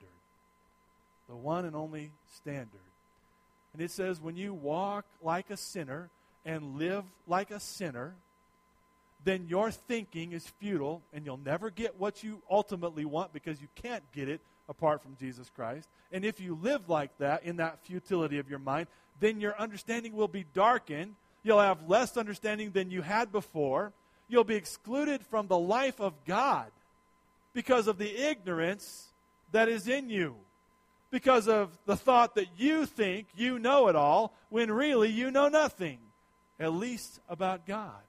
the 1.28 1.36
one 1.36 1.64
and 1.64 1.74
only 1.74 2.10
standard. 2.36 2.80
And 3.72 3.82
it 3.82 3.90
says, 3.90 4.20
when 4.20 4.36
you 4.36 4.54
walk 4.54 5.04
like 5.22 5.50
a 5.50 5.56
sinner 5.56 6.08
and 6.44 6.78
live 6.78 7.04
like 7.26 7.50
a 7.50 7.60
sinner, 7.60 8.14
then 9.24 9.46
your 9.48 9.70
thinking 9.70 10.32
is 10.32 10.46
futile 10.60 11.02
and 11.12 11.24
you'll 11.24 11.38
never 11.38 11.70
get 11.70 11.98
what 11.98 12.22
you 12.22 12.42
ultimately 12.50 13.04
want 13.04 13.32
because 13.32 13.60
you 13.60 13.68
can't 13.74 14.04
get 14.12 14.28
it 14.28 14.40
apart 14.68 15.02
from 15.02 15.16
Jesus 15.18 15.50
Christ. 15.54 15.88
And 16.12 16.24
if 16.24 16.40
you 16.40 16.58
live 16.62 16.88
like 16.88 17.16
that, 17.18 17.44
in 17.44 17.56
that 17.56 17.84
futility 17.84 18.38
of 18.38 18.48
your 18.48 18.58
mind, 18.58 18.86
then 19.20 19.40
your 19.40 19.58
understanding 19.58 20.14
will 20.14 20.28
be 20.28 20.44
darkened. 20.54 21.14
You'll 21.42 21.60
have 21.60 21.88
less 21.88 22.16
understanding 22.16 22.70
than 22.70 22.90
you 22.90 23.02
had 23.02 23.32
before. 23.32 23.92
You'll 24.28 24.44
be 24.44 24.56
excluded 24.56 25.22
from 25.26 25.48
the 25.48 25.58
life 25.58 26.00
of 26.00 26.12
God 26.24 26.70
because 27.54 27.86
of 27.86 27.96
the 27.96 28.16
ignorance 28.28 29.12
that 29.52 29.68
is 29.68 29.88
in 29.88 30.10
you. 30.10 30.34
Because 31.10 31.48
of 31.48 31.78
the 31.86 31.96
thought 31.96 32.34
that 32.34 32.48
you 32.58 32.86
think 32.86 33.28
you 33.36 33.58
know 33.60 33.88
it 33.88 33.94
all 33.94 34.34
when 34.50 34.70
really 34.70 35.08
you 35.10 35.30
know 35.30 35.48
nothing, 35.48 35.98
at 36.58 36.72
least 36.72 37.20
about 37.28 37.66
God. 37.66 38.02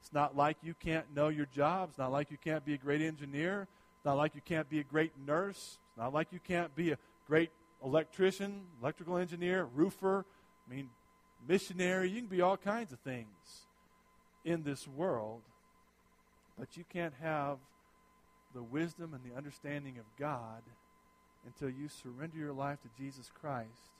It's 0.00 0.12
not 0.12 0.36
like 0.36 0.56
you 0.62 0.74
can't 0.74 1.04
know 1.14 1.28
your 1.28 1.46
job. 1.46 1.90
It's 1.90 1.98
not 1.98 2.12
like 2.12 2.30
you 2.30 2.38
can't 2.42 2.64
be 2.64 2.74
a 2.74 2.78
great 2.78 3.02
engineer. 3.02 3.66
It's 3.96 4.04
not 4.04 4.16
like 4.16 4.36
you 4.36 4.40
can't 4.44 4.70
be 4.70 4.78
a 4.78 4.84
great 4.84 5.12
nurse. 5.26 5.78
It's 5.88 5.98
not 5.98 6.14
like 6.14 6.28
you 6.30 6.38
can't 6.46 6.74
be 6.76 6.92
a 6.92 6.98
great 7.26 7.50
electrician, 7.84 8.62
electrical 8.80 9.16
engineer, 9.16 9.66
roofer. 9.74 10.24
I 10.66 10.74
mean, 10.74 10.88
missionary. 11.46 12.08
You 12.08 12.20
can 12.20 12.28
be 12.28 12.40
all 12.40 12.56
kinds 12.56 12.92
of 12.92 13.00
things 13.00 13.26
in 14.44 14.62
this 14.62 14.86
world. 14.86 15.42
But 16.56 16.76
you 16.76 16.84
can't 16.92 17.14
have 17.20 17.58
the 18.54 18.62
wisdom 18.62 19.14
and 19.14 19.22
the 19.22 19.36
understanding 19.36 19.98
of 19.98 20.04
God 20.18 20.62
until 21.46 21.68
you 21.68 21.88
surrender 21.88 22.38
your 22.38 22.52
life 22.52 22.78
to 22.82 23.02
Jesus 23.02 23.30
Christ 23.40 23.90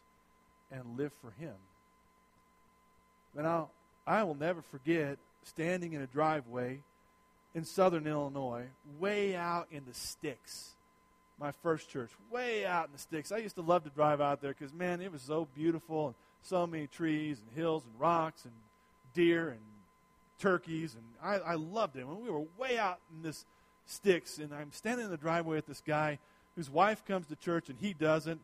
and 0.70 0.96
live 0.96 1.12
for 1.20 1.30
Him. 1.42 1.54
And 3.36 3.46
I'll, 3.46 3.70
I 4.06 4.22
will 4.22 4.34
never 4.34 4.62
forget 4.62 5.18
standing 5.44 5.92
in 5.92 6.02
a 6.02 6.06
driveway 6.06 6.80
in 7.54 7.64
southern 7.64 8.06
Illinois, 8.06 8.66
way 8.98 9.34
out 9.34 9.68
in 9.70 9.84
the 9.86 9.94
sticks. 9.94 10.74
My 11.40 11.52
first 11.62 11.88
church, 11.88 12.10
way 12.30 12.66
out 12.66 12.86
in 12.86 12.92
the 12.92 12.98
sticks. 12.98 13.30
I 13.30 13.38
used 13.38 13.54
to 13.56 13.62
love 13.62 13.84
to 13.84 13.90
drive 13.90 14.20
out 14.20 14.40
there 14.40 14.54
because, 14.58 14.74
man, 14.74 15.00
it 15.00 15.12
was 15.12 15.22
so 15.22 15.46
beautiful 15.54 16.06
and 16.06 16.14
so 16.42 16.66
many 16.66 16.88
trees 16.88 17.38
and 17.38 17.56
hills 17.56 17.84
and 17.84 18.00
rocks 18.00 18.44
and 18.44 18.52
deer 19.14 19.50
and 19.50 19.60
turkeys. 20.40 20.94
And 20.94 21.04
I, 21.22 21.52
I 21.52 21.54
loved 21.54 21.96
it. 21.96 22.06
When 22.06 22.20
we 22.20 22.30
were 22.30 22.44
way 22.58 22.76
out 22.76 22.98
in 23.14 23.22
this 23.22 23.44
sticks, 23.88 24.38
and 24.38 24.54
I'm 24.54 24.72
standing 24.72 25.06
in 25.06 25.10
the 25.10 25.16
driveway 25.16 25.56
with 25.56 25.66
this 25.66 25.82
guy 25.84 26.18
whose 26.54 26.70
wife 26.70 27.04
comes 27.04 27.26
to 27.28 27.36
church 27.36 27.68
and 27.68 27.78
he 27.80 27.94
doesn't. 27.94 28.40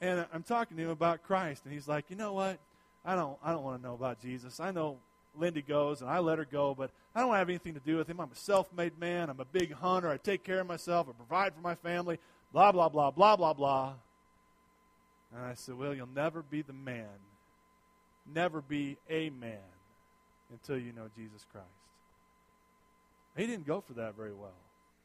And 0.00 0.26
I'm 0.32 0.42
talking 0.42 0.76
to 0.76 0.82
him 0.84 0.90
about 0.90 1.22
Christ, 1.24 1.64
and 1.64 1.72
he's 1.72 1.88
like, 1.88 2.06
you 2.08 2.16
know 2.16 2.32
what? 2.32 2.58
I 3.04 3.14
don't, 3.14 3.36
I 3.42 3.52
don't 3.52 3.64
want 3.64 3.80
to 3.80 3.86
know 3.86 3.94
about 3.94 4.20
Jesus. 4.20 4.60
I 4.60 4.70
know 4.70 4.98
Lindy 5.36 5.62
goes, 5.62 6.00
and 6.00 6.10
I 6.10 6.18
let 6.18 6.38
her 6.38 6.44
go, 6.44 6.74
but 6.74 6.90
I 7.14 7.20
don't 7.20 7.34
have 7.34 7.48
anything 7.48 7.74
to 7.74 7.80
do 7.80 7.96
with 7.96 8.08
him. 8.08 8.20
I'm 8.20 8.30
a 8.30 8.36
self 8.36 8.72
made 8.72 8.98
man. 8.98 9.30
I'm 9.30 9.40
a 9.40 9.44
big 9.44 9.72
hunter. 9.72 10.08
I 10.08 10.16
take 10.16 10.44
care 10.44 10.60
of 10.60 10.66
myself. 10.66 11.08
I 11.08 11.12
provide 11.12 11.54
for 11.54 11.60
my 11.60 11.74
family. 11.74 12.18
Blah, 12.52 12.72
blah, 12.72 12.88
blah, 12.88 13.10
blah, 13.10 13.36
blah, 13.36 13.52
blah. 13.52 13.92
And 15.34 15.44
I 15.44 15.54
said, 15.54 15.76
Well, 15.76 15.94
you'll 15.94 16.08
never 16.14 16.42
be 16.42 16.62
the 16.62 16.72
man, 16.72 17.06
never 18.32 18.60
be 18.60 18.96
a 19.10 19.30
man 19.30 19.58
until 20.50 20.78
you 20.78 20.92
know 20.92 21.08
Jesus 21.16 21.44
Christ. 21.52 21.66
He 23.36 23.46
didn't 23.46 23.66
go 23.66 23.80
for 23.80 23.94
that 23.94 24.16
very 24.16 24.32
well. 24.32 24.50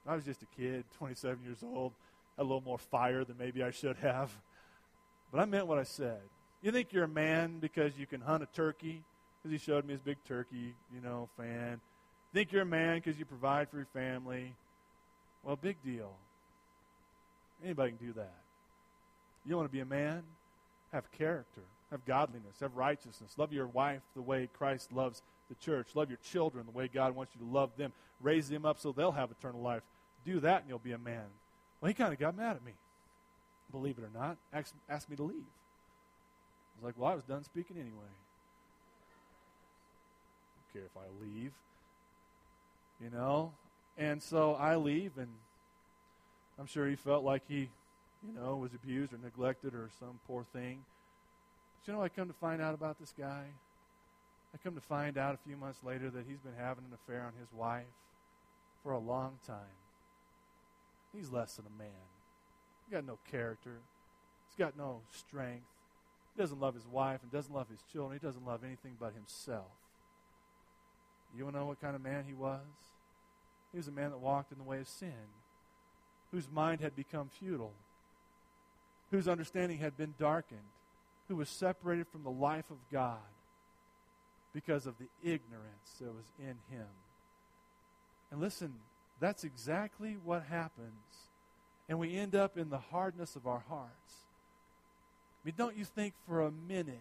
I 0.08 0.16
was 0.16 0.26
just 0.26 0.42
a 0.42 0.48
kid, 0.58 0.84
27 0.98 1.44
years 1.44 1.64
old, 1.64 1.94
a 2.38 2.44
little 2.44 2.62
more 2.62 2.78
fire 2.78 3.24
than 3.24 3.38
maybe 3.38 3.64
I 3.64 3.72
should 3.72 3.98
have. 3.98 4.32
But 5.32 5.40
I 5.40 5.46
meant 5.46 5.68
what 5.68 5.80
I 5.80 5.84
said. 5.84 6.22
You 6.62 6.72
think 6.72 6.94
you're 6.94 7.06
a 7.06 7.10
man 7.10 7.60
because 7.60 7.98
you 7.98 8.06
can 8.06 8.22
hunt 8.22 8.44
a 8.44 8.48
turkey? 8.48 9.02
Because 9.42 9.52
he 9.52 9.64
showed 9.64 9.86
me 9.86 9.94
his 9.94 10.02
big 10.02 10.18
turkey, 10.28 10.74
you 10.94 11.02
know, 11.02 11.30
fan. 11.38 11.80
Think 12.34 12.52
you're 12.52 12.62
a 12.64 12.66
man 12.66 12.98
because 12.98 13.18
you 13.18 13.26
provide 13.26 13.70
for 13.70 13.78
your 13.78 13.88
family? 13.94 14.54
Well, 15.44 15.56
big 15.56 15.78
deal. 15.84 16.12
Anybody 17.64 17.92
can 17.92 18.08
do 18.08 18.14
that. 18.14 18.34
You 19.46 19.56
want 19.56 19.68
to 19.68 19.74
be 19.74 19.82
a 19.82 19.86
man? 19.86 20.24
Have 20.92 21.12
character, 21.12 21.62
have 21.92 22.06
godliness, 22.06 22.60
have 22.62 22.76
righteousness. 22.76 23.34
Love 23.38 23.52
your 23.52 23.68
wife 23.68 24.02
the 24.16 24.22
way 24.22 24.48
Christ 24.58 24.92
loves 24.94 25.22
the 25.50 25.56
church. 25.56 25.88
Love 25.96 26.10
your 26.10 26.20
children 26.24 26.66
the 26.66 26.78
way 26.78 26.90
God 26.92 27.16
wants 27.16 27.34
you 27.36 27.46
to 27.46 27.52
love 27.52 27.72
them. 27.78 27.92
Raise 28.22 28.48
them 28.48 28.66
up 28.66 28.80
so 28.80 28.92
they'll 28.92 29.12
have 29.12 29.32
eternal 29.32 29.62
life. 29.62 29.82
Do 30.26 30.40
that 30.42 30.62
and 30.62 30.70
you'll 30.70 30.80
be 30.80 30.94
a 30.94 30.98
man. 30.98 31.26
Well, 31.82 31.88
he 31.88 31.94
kind 31.94 32.14
of 32.14 32.20
got 32.20 32.36
mad 32.36 32.56
at 32.56 32.64
me. 32.66 32.74
Believe 33.72 33.98
it 33.98 34.04
or 34.04 34.20
not, 34.20 34.38
asked, 34.54 34.74
asked 34.90 35.10
me 35.10 35.16
to 35.16 35.24
leave. 35.24 35.36
I 35.36 36.80
was 36.80 36.84
like, 36.86 36.96
well, 36.98 37.12
I 37.12 37.16
was 37.16 37.24
done 37.24 37.44
speaking 37.44 37.76
anyway. 37.78 38.12
Don't 40.74 40.74
care 40.74 40.84
if 40.86 40.96
I 40.96 41.08
leave. 41.24 41.52
You 43.02 43.10
know? 43.10 43.52
And 43.98 44.22
so 44.22 44.56
I 44.56 44.76
leave, 44.76 45.12
and 45.18 45.28
I'm 46.60 46.68
sure 46.68 46.88
he 46.88 46.96
felt 46.96 47.24
like 47.24 47.44
he, 47.48 47.70
you 48.26 48.34
know, 48.36 48.56
was 48.56 48.74
abused 48.74 49.14
or 49.14 49.18
neglected 49.24 49.74
or 49.74 49.90
some 50.00 50.20
poor 50.28 50.46
thing. 50.54 50.84
But 51.80 51.92
you 51.92 51.98
know, 51.98 52.04
I 52.04 52.10
come 52.10 52.28
to 52.28 52.34
find 52.34 52.62
out 52.62 52.74
about 52.74 53.00
this 53.00 53.14
guy. 53.18 53.44
I 54.54 54.58
come 54.64 54.76
to 54.76 54.82
find 54.82 55.18
out 55.18 55.34
a 55.36 55.48
few 55.48 55.58
months 55.58 55.80
later 55.84 56.10
that 56.12 56.26
he's 56.28 56.40
been 56.40 56.56
having 56.58 56.86
an 56.86 56.94
affair 56.94 57.24
on 57.24 57.34
his 57.40 57.52
wife 57.54 57.84
for 58.84 58.94
a 58.94 59.00
long 59.00 59.38
time. 59.46 59.83
He's 61.16 61.30
less 61.30 61.56
than 61.56 61.66
a 61.66 61.78
man. 61.78 61.90
He's 62.86 62.94
got 62.94 63.06
no 63.06 63.20
character. 63.30 63.78
He's 64.50 64.58
got 64.58 64.78
no 64.78 65.02
strength. 65.12 65.66
He 66.36 66.42
doesn't 66.42 66.60
love 66.60 66.74
his 66.74 66.88
wife 66.88 67.20
and 67.22 67.32
doesn't 67.32 67.54
love 67.54 67.68
his 67.70 67.82
children. 67.92 68.20
He 68.20 68.26
doesn't 68.26 68.46
love 68.46 68.64
anything 68.64 68.96
but 69.00 69.14
himself. 69.14 69.72
You 71.38 71.52
know 71.52 71.66
what 71.66 71.82
kind 71.82 71.96
of 71.96 72.04
man 72.04 72.26
he 72.28 72.34
was? 72.34 72.60
He 73.72 73.78
was 73.78 73.88
a 73.88 73.92
man 73.92 74.12
that 74.12 74.20
walked 74.20 74.52
in 74.52 74.58
the 74.58 74.64
way 74.64 74.80
of 74.80 74.88
sin, 74.88 75.14
whose 76.32 76.48
mind 76.52 76.82
had 76.82 76.96
become 76.96 77.30
futile, 77.40 77.74
whose 79.10 79.28
understanding 79.28 79.80
had 79.80 79.98
been 79.98 80.14
darkened, 80.20 80.60
who 81.28 81.36
was 81.36 81.50
separated 81.50 82.08
from 82.08 82.24
the 82.24 82.30
life 82.30 82.70
of 82.70 82.78
God 82.92 83.18
because 84.54 84.86
of 84.86 84.96
the 85.00 85.08
ignorance 85.24 85.98
that 86.00 86.14
was 86.14 86.32
in 86.40 86.56
him. 86.70 86.88
And 88.32 88.40
listen, 88.40 88.74
that's 89.24 89.44
exactly 89.44 90.18
what 90.24 90.44
happens. 90.44 90.92
And 91.88 92.00
we 92.00 92.16
end 92.16 92.36
up 92.36 92.58
in 92.58 92.70
the 92.70 92.78
hardness 92.78 93.36
of 93.36 93.48
our 93.48 93.64
hearts. 93.70 94.14
I 95.44 95.48
mean, 95.48 95.56
don't 95.58 95.78
you 95.78 95.86
think 95.86 96.14
for 96.28 96.42
a 96.42 96.52
minute 96.52 96.98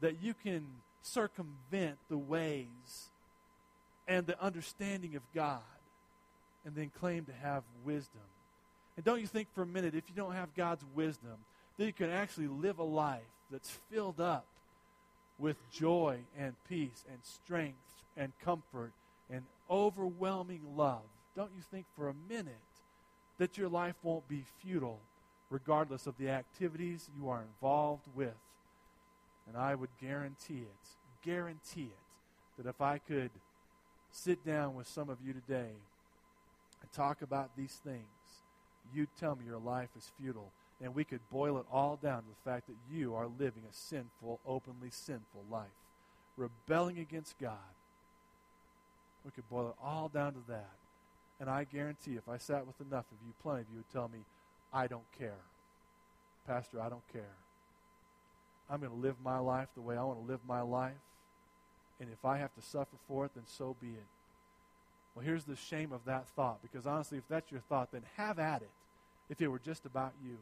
that 0.00 0.22
you 0.22 0.34
can 0.34 0.66
circumvent 1.02 1.98
the 2.08 2.18
ways 2.18 3.10
and 4.08 4.26
the 4.26 4.40
understanding 4.42 5.16
of 5.16 5.22
God 5.34 5.60
and 6.64 6.74
then 6.74 6.90
claim 7.00 7.24
to 7.24 7.32
have 7.32 7.62
wisdom? 7.84 8.20
And 8.96 9.04
don't 9.04 9.20
you 9.20 9.26
think 9.26 9.48
for 9.54 9.62
a 9.62 9.66
minute, 9.66 9.94
if 9.94 10.04
you 10.08 10.14
don't 10.14 10.32
have 10.32 10.54
God's 10.54 10.84
wisdom, 10.94 11.36
that 11.76 11.84
you 11.84 11.92
can 11.92 12.10
actually 12.10 12.48
live 12.48 12.78
a 12.78 12.84
life 12.84 13.20
that's 13.50 13.78
filled 13.90 14.20
up 14.20 14.46
with 15.38 15.56
joy 15.70 16.18
and 16.38 16.54
peace 16.68 17.04
and 17.10 17.18
strength 17.22 17.76
and 18.16 18.32
comfort 18.42 18.92
and 19.30 19.42
overwhelming 19.70 20.60
love, 20.76 21.02
don't 21.36 21.52
you 21.54 21.62
think 21.70 21.84
for 21.94 22.08
a 22.08 22.14
minute 22.28 22.54
that 23.38 23.58
your 23.58 23.68
life 23.68 23.96
won't 24.02 24.26
be 24.28 24.44
futile 24.62 24.98
regardless 25.50 26.06
of 26.06 26.16
the 26.18 26.30
activities 26.30 27.10
you 27.16 27.28
are 27.28 27.42
involved 27.42 28.06
with? 28.14 28.34
And 29.46 29.56
I 29.56 29.74
would 29.74 29.90
guarantee 30.00 30.62
it, 30.62 30.88
guarantee 31.24 31.90
it, 31.92 32.62
that 32.62 32.68
if 32.68 32.80
I 32.80 32.98
could 32.98 33.30
sit 34.10 34.44
down 34.44 34.74
with 34.74 34.88
some 34.88 35.10
of 35.10 35.18
you 35.24 35.34
today 35.34 35.72
and 36.80 36.92
talk 36.92 37.20
about 37.20 37.50
these 37.56 37.78
things, 37.84 38.02
you'd 38.94 39.14
tell 39.20 39.36
me 39.36 39.44
your 39.46 39.60
life 39.60 39.90
is 39.96 40.10
futile 40.18 40.50
and 40.82 40.94
we 40.94 41.04
could 41.04 41.20
boil 41.30 41.58
it 41.58 41.66
all 41.72 41.98
down 42.02 42.22
to 42.22 42.28
the 42.28 42.50
fact 42.50 42.66
that 42.66 42.76
you 42.90 43.14
are 43.14 43.28
living 43.38 43.62
a 43.70 43.74
sinful, 43.74 44.40
openly 44.46 44.90
sinful 44.90 45.44
life, 45.50 45.66
rebelling 46.36 46.98
against 46.98 47.38
God. 47.38 47.56
We 49.24 49.30
could 49.30 49.48
boil 49.48 49.68
it 49.68 49.74
all 49.82 50.08
down 50.08 50.34
to 50.34 50.40
that. 50.48 50.70
And 51.38 51.50
I 51.50 51.64
guarantee 51.64 52.12
if 52.16 52.28
I 52.28 52.38
sat 52.38 52.66
with 52.66 52.80
enough 52.80 53.04
of 53.12 53.18
you, 53.26 53.32
plenty 53.42 53.62
of 53.62 53.66
you 53.70 53.76
would 53.76 53.92
tell 53.92 54.08
me, 54.08 54.20
I 54.72 54.86
don't 54.86 55.10
care. 55.18 55.38
Pastor, 56.46 56.80
I 56.80 56.88
don't 56.88 57.06
care. 57.12 57.36
I'm 58.70 58.80
going 58.80 58.92
to 58.92 58.98
live 58.98 59.16
my 59.22 59.38
life 59.38 59.68
the 59.74 59.82
way 59.82 59.96
I 59.96 60.02
want 60.02 60.20
to 60.20 60.26
live 60.26 60.40
my 60.46 60.60
life. 60.60 60.92
And 62.00 62.08
if 62.10 62.24
I 62.24 62.38
have 62.38 62.54
to 62.54 62.62
suffer 62.62 62.96
for 63.06 63.24
it, 63.26 63.32
then 63.34 63.44
so 63.46 63.76
be 63.80 63.88
it. 63.88 64.06
Well, 65.14 65.24
here's 65.24 65.44
the 65.44 65.56
shame 65.56 65.92
of 65.92 66.04
that 66.04 66.28
thought, 66.28 66.60
because 66.62 66.86
honestly, 66.86 67.18
if 67.18 67.24
that's 67.28 67.50
your 67.50 67.60
thought, 67.60 67.92
then 67.92 68.02
have 68.16 68.38
at 68.38 68.62
it 68.62 68.70
if 69.30 69.40
it 69.40 69.48
were 69.48 69.58
just 69.58 69.86
about 69.86 70.12
you. 70.24 70.36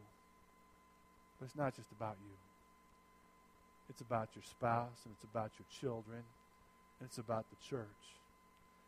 But 1.39 1.47
it's 1.47 1.57
not 1.57 1.77
just 1.77 1.93
about 1.93 2.17
you. 2.25 2.35
It's 3.89 4.01
about 4.01 4.31
your 4.35 4.43
spouse, 4.43 5.03
and 5.05 5.15
it's 5.15 5.25
about 5.25 5.53
your 5.59 5.67
children, 5.71 6.23
and 6.99 7.09
it's 7.09 7.19
about 7.19 7.45
the 7.51 7.57
church. 7.69 7.87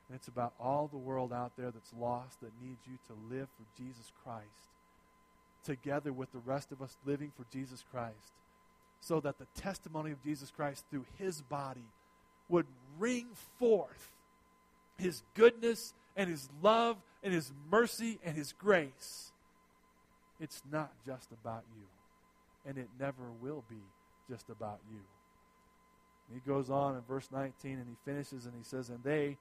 And 0.08 0.16
it's 0.16 0.28
about 0.28 0.52
all 0.60 0.88
the 0.88 0.98
world 0.98 1.32
out 1.32 1.52
there 1.56 1.70
that's 1.70 1.92
lost 1.98 2.40
that 2.40 2.52
needs 2.62 2.80
you 2.86 2.98
to 3.08 3.34
live 3.34 3.48
for 3.56 3.82
Jesus 3.82 4.12
Christ. 4.22 4.44
Together 5.64 6.12
with 6.12 6.30
the 6.32 6.38
rest 6.38 6.70
of 6.70 6.80
us 6.80 6.96
living 7.04 7.32
for 7.36 7.44
Jesus 7.52 7.84
Christ, 7.90 8.32
so 9.00 9.18
that 9.20 9.38
the 9.38 9.46
testimony 9.60 10.12
of 10.12 10.22
Jesus 10.22 10.52
Christ 10.54 10.84
through 10.90 11.06
his 11.18 11.42
body 11.42 11.84
would 12.48 12.66
ring 12.98 13.26
forth 13.58 14.12
his 14.96 15.22
goodness 15.34 15.92
and 16.16 16.30
his 16.30 16.48
love 16.62 16.96
and 17.22 17.34
his 17.34 17.52
mercy 17.70 18.18
and 18.24 18.36
his 18.36 18.52
grace. 18.52 19.32
It's 20.38 20.62
not 20.70 20.92
just 21.04 21.32
about 21.32 21.64
you, 21.76 22.70
and 22.70 22.78
it 22.78 22.88
never 23.00 23.24
will 23.40 23.64
be 23.68 23.82
just 24.30 24.48
about 24.50 24.78
you. 24.92 25.00
And 26.28 26.40
he 26.40 26.50
goes 26.50 26.70
on 26.70 26.94
in 26.96 27.02
verse 27.02 27.28
19 27.32 27.72
and 27.72 27.86
he 27.88 27.96
finishes 28.04 28.46
and 28.46 28.54
he 28.56 28.64
says, 28.64 28.88
And 28.88 29.02
they, 29.04 29.36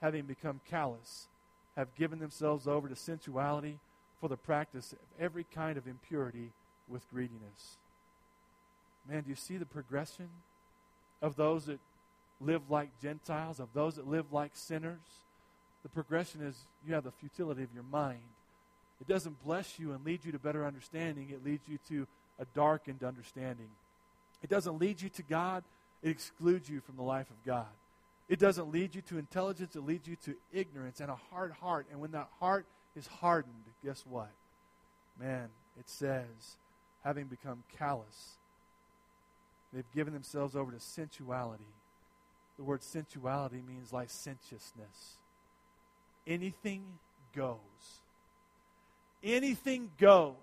having 0.00 0.24
become 0.24 0.60
callous, 0.68 1.28
have 1.76 1.94
given 1.94 2.18
themselves 2.18 2.66
over 2.66 2.88
to 2.88 2.96
sensuality 2.96 3.78
for 4.20 4.28
the 4.28 4.36
practice 4.36 4.92
of 4.92 4.98
every 5.18 5.44
kind 5.54 5.78
of 5.78 5.86
impurity 5.86 6.50
with 6.88 7.08
greediness. 7.10 7.76
Man, 9.08 9.22
do 9.22 9.30
you 9.30 9.36
see 9.36 9.56
the 9.56 9.66
progression 9.66 10.28
of 11.22 11.36
those 11.36 11.66
that 11.66 11.80
live 12.40 12.62
like 12.70 12.88
Gentiles, 13.00 13.60
of 13.60 13.68
those 13.74 13.96
that 13.96 14.06
live 14.06 14.32
like 14.32 14.52
sinners? 14.54 15.00
The 15.82 15.88
progression 15.88 16.42
is 16.42 16.54
you 16.86 16.94
have 16.94 17.04
the 17.04 17.12
futility 17.12 17.62
of 17.62 17.72
your 17.72 17.84
mind. 17.84 18.20
It 19.00 19.08
doesn't 19.08 19.42
bless 19.42 19.78
you 19.78 19.92
and 19.92 20.04
lead 20.04 20.24
you 20.24 20.32
to 20.32 20.38
better 20.38 20.66
understanding, 20.66 21.30
it 21.30 21.44
leads 21.44 21.66
you 21.68 21.78
to 21.88 22.06
a 22.38 22.44
darkened 22.54 23.02
understanding. 23.02 23.68
It 24.42 24.50
doesn't 24.50 24.78
lead 24.78 25.00
you 25.00 25.08
to 25.10 25.22
God, 25.22 25.64
it 26.02 26.10
excludes 26.10 26.68
you 26.68 26.80
from 26.80 26.96
the 26.96 27.02
life 27.02 27.30
of 27.30 27.44
God. 27.44 27.66
It 28.30 28.38
doesn't 28.38 28.70
lead 28.70 28.94
you 28.94 29.02
to 29.02 29.18
intelligence, 29.18 29.74
it 29.74 29.84
leads 29.84 30.06
you 30.06 30.14
to 30.24 30.36
ignorance 30.52 31.00
and 31.00 31.10
a 31.10 31.18
hard 31.30 31.50
heart. 31.50 31.86
And 31.90 32.00
when 32.00 32.12
that 32.12 32.28
heart 32.38 32.64
is 32.94 33.08
hardened, 33.08 33.64
guess 33.84 34.04
what? 34.08 34.30
Man, 35.20 35.48
it 35.76 35.88
says, 35.88 36.56
having 37.02 37.26
become 37.26 37.64
callous, 37.76 38.36
they've 39.72 39.92
given 39.92 40.12
themselves 40.12 40.54
over 40.54 40.70
to 40.70 40.78
sensuality. 40.78 41.66
The 42.56 42.62
word 42.62 42.84
sensuality 42.84 43.64
means 43.66 43.92
licentiousness. 43.92 45.16
Anything 46.24 46.84
goes. 47.34 47.58
Anything 49.24 49.90
goes. 49.98 50.36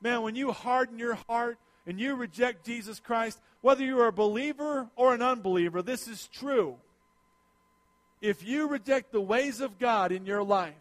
Man, 0.00 0.22
when 0.22 0.36
you 0.36 0.52
harden 0.52 1.00
your 1.00 1.18
heart 1.28 1.58
and 1.88 1.98
you 1.98 2.14
reject 2.14 2.64
Jesus 2.64 3.00
Christ, 3.00 3.40
whether 3.62 3.84
you're 3.84 4.06
a 4.06 4.12
believer 4.12 4.88
or 4.94 5.12
an 5.12 5.22
unbeliever, 5.22 5.82
this 5.82 6.06
is 6.06 6.28
true. 6.28 6.76
If 8.20 8.46
you 8.46 8.68
reject 8.68 9.12
the 9.12 9.20
ways 9.20 9.60
of 9.60 9.78
God 9.78 10.12
in 10.12 10.26
your 10.26 10.42
life 10.42 10.74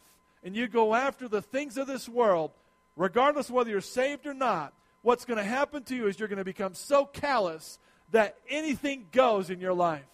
and 0.44 0.56
you 0.56 0.68
go 0.68 0.96
after 0.96 1.28
the 1.28 1.42
things 1.42 1.78
of 1.78 1.88
this 1.88 2.08
world, 2.08 2.52
regardless 2.96 3.50
whether 3.50 3.70
you're 3.70 3.82
saved 3.82 4.26
or 4.26 4.34
not, 4.34 4.74
what's 5.02 5.26
going 5.26 5.38
to 5.38 5.44
happen 5.44 5.84
to 5.84 5.96
you 5.96 6.08
is 6.08 6.18
you're 6.18 6.28
going 6.28 6.38
to 6.38 6.46
become 6.46 6.74
so 6.74 7.06
callous 7.06 7.78
that 8.12 8.38
anything 8.50 9.06
goes 9.12 9.50
in 9.50 9.60
your 9.60 9.74
life. 9.74 10.06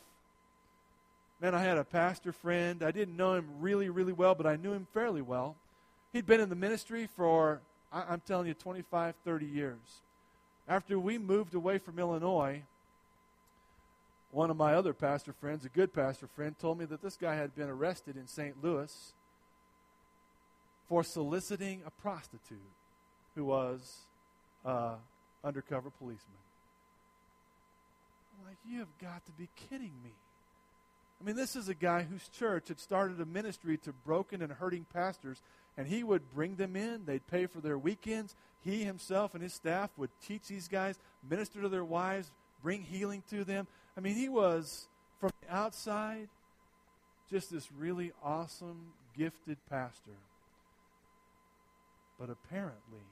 Man, 1.41 1.55
I 1.55 1.59
had 1.61 1.77
a 1.77 1.83
pastor 1.83 2.31
friend. 2.31 2.83
I 2.83 2.91
didn't 2.91 3.17
know 3.17 3.33
him 3.33 3.47
really, 3.59 3.89
really 3.89 4.13
well, 4.13 4.35
but 4.35 4.45
I 4.45 4.57
knew 4.57 4.73
him 4.73 4.87
fairly 4.93 5.21
well. 5.21 5.55
He'd 6.13 6.25
been 6.25 6.39
in 6.39 6.49
the 6.49 6.55
ministry 6.55 7.07
for, 7.15 7.61
I'm 7.91 8.21
telling 8.27 8.47
you, 8.47 8.53
25, 8.53 9.15
30 9.25 9.45
years. 9.45 9.77
After 10.67 10.99
we 10.99 11.17
moved 11.17 11.55
away 11.55 11.77
from 11.79 11.97
Illinois, 11.97 12.61
one 14.31 14.49
of 14.49 14.57
my 14.57 14.73
other 14.73 14.93
pastor 14.93 15.33
friends, 15.33 15.65
a 15.65 15.69
good 15.69 15.93
pastor 15.93 16.27
friend, 16.27 16.57
told 16.57 16.79
me 16.79 16.85
that 16.85 17.01
this 17.01 17.17
guy 17.17 17.35
had 17.35 17.55
been 17.55 17.69
arrested 17.69 18.15
in 18.15 18.27
St. 18.27 18.55
Louis 18.63 19.13
for 20.87 21.03
soliciting 21.03 21.81
a 21.85 21.91
prostitute 21.91 22.59
who 23.35 23.45
was 23.45 23.99
uh, 24.65 24.95
undercover 25.43 25.89
policeman. 25.89 26.37
I'm 28.39 28.47
like, 28.47 28.57
you 28.67 28.79
have 28.79 28.97
got 29.01 29.25
to 29.25 29.31
be 29.33 29.49
kidding 29.69 29.93
me. 30.03 30.11
I 31.21 31.23
mean, 31.23 31.35
this 31.35 31.55
is 31.55 31.69
a 31.69 31.75
guy 31.75 32.01
whose 32.01 32.27
church 32.29 32.69
had 32.69 32.79
started 32.79 33.21
a 33.21 33.25
ministry 33.25 33.77
to 33.79 33.93
broken 34.05 34.41
and 34.41 34.51
hurting 34.51 34.85
pastors, 34.91 35.41
and 35.77 35.87
he 35.87 36.03
would 36.03 36.33
bring 36.33 36.55
them 36.55 36.75
in. 36.75 37.05
They'd 37.05 37.27
pay 37.27 37.45
for 37.45 37.59
their 37.59 37.77
weekends. 37.77 38.35
He 38.63 38.83
himself 38.83 39.33
and 39.33 39.43
his 39.43 39.53
staff 39.53 39.91
would 39.97 40.09
teach 40.25 40.47
these 40.47 40.67
guys, 40.67 40.97
minister 41.29 41.61
to 41.61 41.69
their 41.69 41.85
wives, 41.85 42.31
bring 42.63 42.81
healing 42.81 43.23
to 43.29 43.43
them. 43.43 43.67
I 43.97 44.01
mean, 44.01 44.15
he 44.15 44.29
was, 44.29 44.87
from 45.19 45.31
the 45.41 45.53
outside, 45.53 46.29
just 47.29 47.51
this 47.51 47.71
really 47.71 48.11
awesome, 48.23 48.93
gifted 49.17 49.57
pastor. 49.69 50.17
But 52.19 52.29
apparently, 52.29 53.05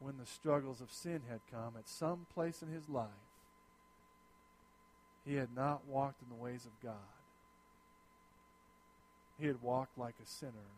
when 0.00 0.16
the 0.18 0.26
struggles 0.26 0.80
of 0.80 0.92
sin 0.92 1.22
had 1.28 1.40
come 1.50 1.74
at 1.78 1.88
some 1.88 2.26
place 2.34 2.62
in 2.62 2.68
his 2.68 2.88
life, 2.88 3.08
he 5.24 5.34
had 5.34 5.54
not 5.54 5.86
walked 5.86 6.22
in 6.22 6.28
the 6.28 6.42
ways 6.42 6.64
of 6.64 6.82
God. 6.82 6.94
He 9.38 9.46
had 9.46 9.62
walked 9.62 9.98
like 9.98 10.14
a 10.22 10.26
sinner. 10.26 10.70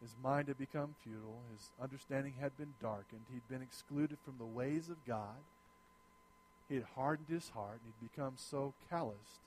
His 0.00 0.14
mind 0.22 0.48
had 0.48 0.56
become 0.56 0.94
futile. 1.04 1.42
His 1.52 1.70
understanding 1.82 2.34
had 2.40 2.56
been 2.56 2.74
darkened. 2.80 3.22
He'd 3.32 3.48
been 3.48 3.60
excluded 3.62 4.18
from 4.24 4.36
the 4.38 4.46
ways 4.46 4.88
of 4.88 5.04
God. 5.06 5.36
He 6.70 6.76
had 6.76 6.84
hardened 6.94 7.28
his 7.28 7.48
heart, 7.48 7.80
and 7.84 7.92
he'd 7.92 8.10
become 8.12 8.34
so 8.36 8.74
calloused 8.88 9.40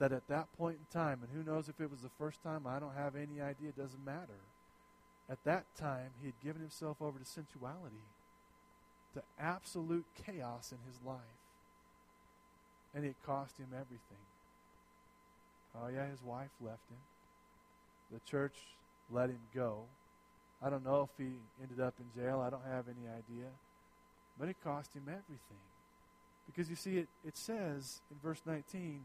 that 0.00 0.12
at 0.12 0.26
that 0.26 0.52
point 0.58 0.78
in 0.80 0.86
time, 0.92 1.20
and 1.22 1.30
who 1.32 1.48
knows 1.48 1.68
if 1.68 1.80
it 1.80 1.88
was 1.88 2.00
the 2.00 2.10
first 2.18 2.42
time, 2.42 2.66
I 2.66 2.80
don't 2.80 2.96
have 2.96 3.14
any 3.14 3.40
idea, 3.40 3.68
it 3.68 3.78
doesn't 3.78 4.04
matter. 4.04 4.42
At 5.30 5.44
that 5.44 5.64
time, 5.76 6.10
he 6.20 6.26
had 6.26 6.40
given 6.42 6.60
himself 6.60 7.00
over 7.00 7.20
to 7.20 7.24
sensuality, 7.24 8.02
to 9.14 9.22
absolute 9.38 10.06
chaos 10.26 10.72
in 10.72 10.78
his 10.90 11.00
life. 11.06 11.20
And 12.92 13.04
it 13.04 13.14
cost 13.24 13.56
him 13.56 13.68
everything. 13.72 14.26
Oh, 15.76 15.86
yeah, 15.86 16.08
his 16.08 16.22
wife 16.22 16.50
left 16.60 16.90
him. 16.90 16.98
The 18.12 18.18
church 18.28 18.56
let 19.08 19.30
him 19.30 19.40
go. 19.54 19.84
I 20.60 20.68
don't 20.68 20.84
know 20.84 21.08
if 21.08 21.24
he 21.24 21.34
ended 21.62 21.80
up 21.80 21.94
in 22.00 22.20
jail. 22.20 22.40
I 22.40 22.50
don't 22.50 22.66
have 22.68 22.86
any 22.88 23.08
idea. 23.08 23.50
But 24.38 24.48
it 24.48 24.56
cost 24.64 24.94
him 24.94 25.04
everything. 25.06 25.62
Because 26.46 26.68
you 26.68 26.76
see, 26.76 26.98
it, 26.98 27.08
it 27.26 27.36
says 27.36 28.00
in 28.10 28.16
verse 28.22 28.42
19, 28.46 29.00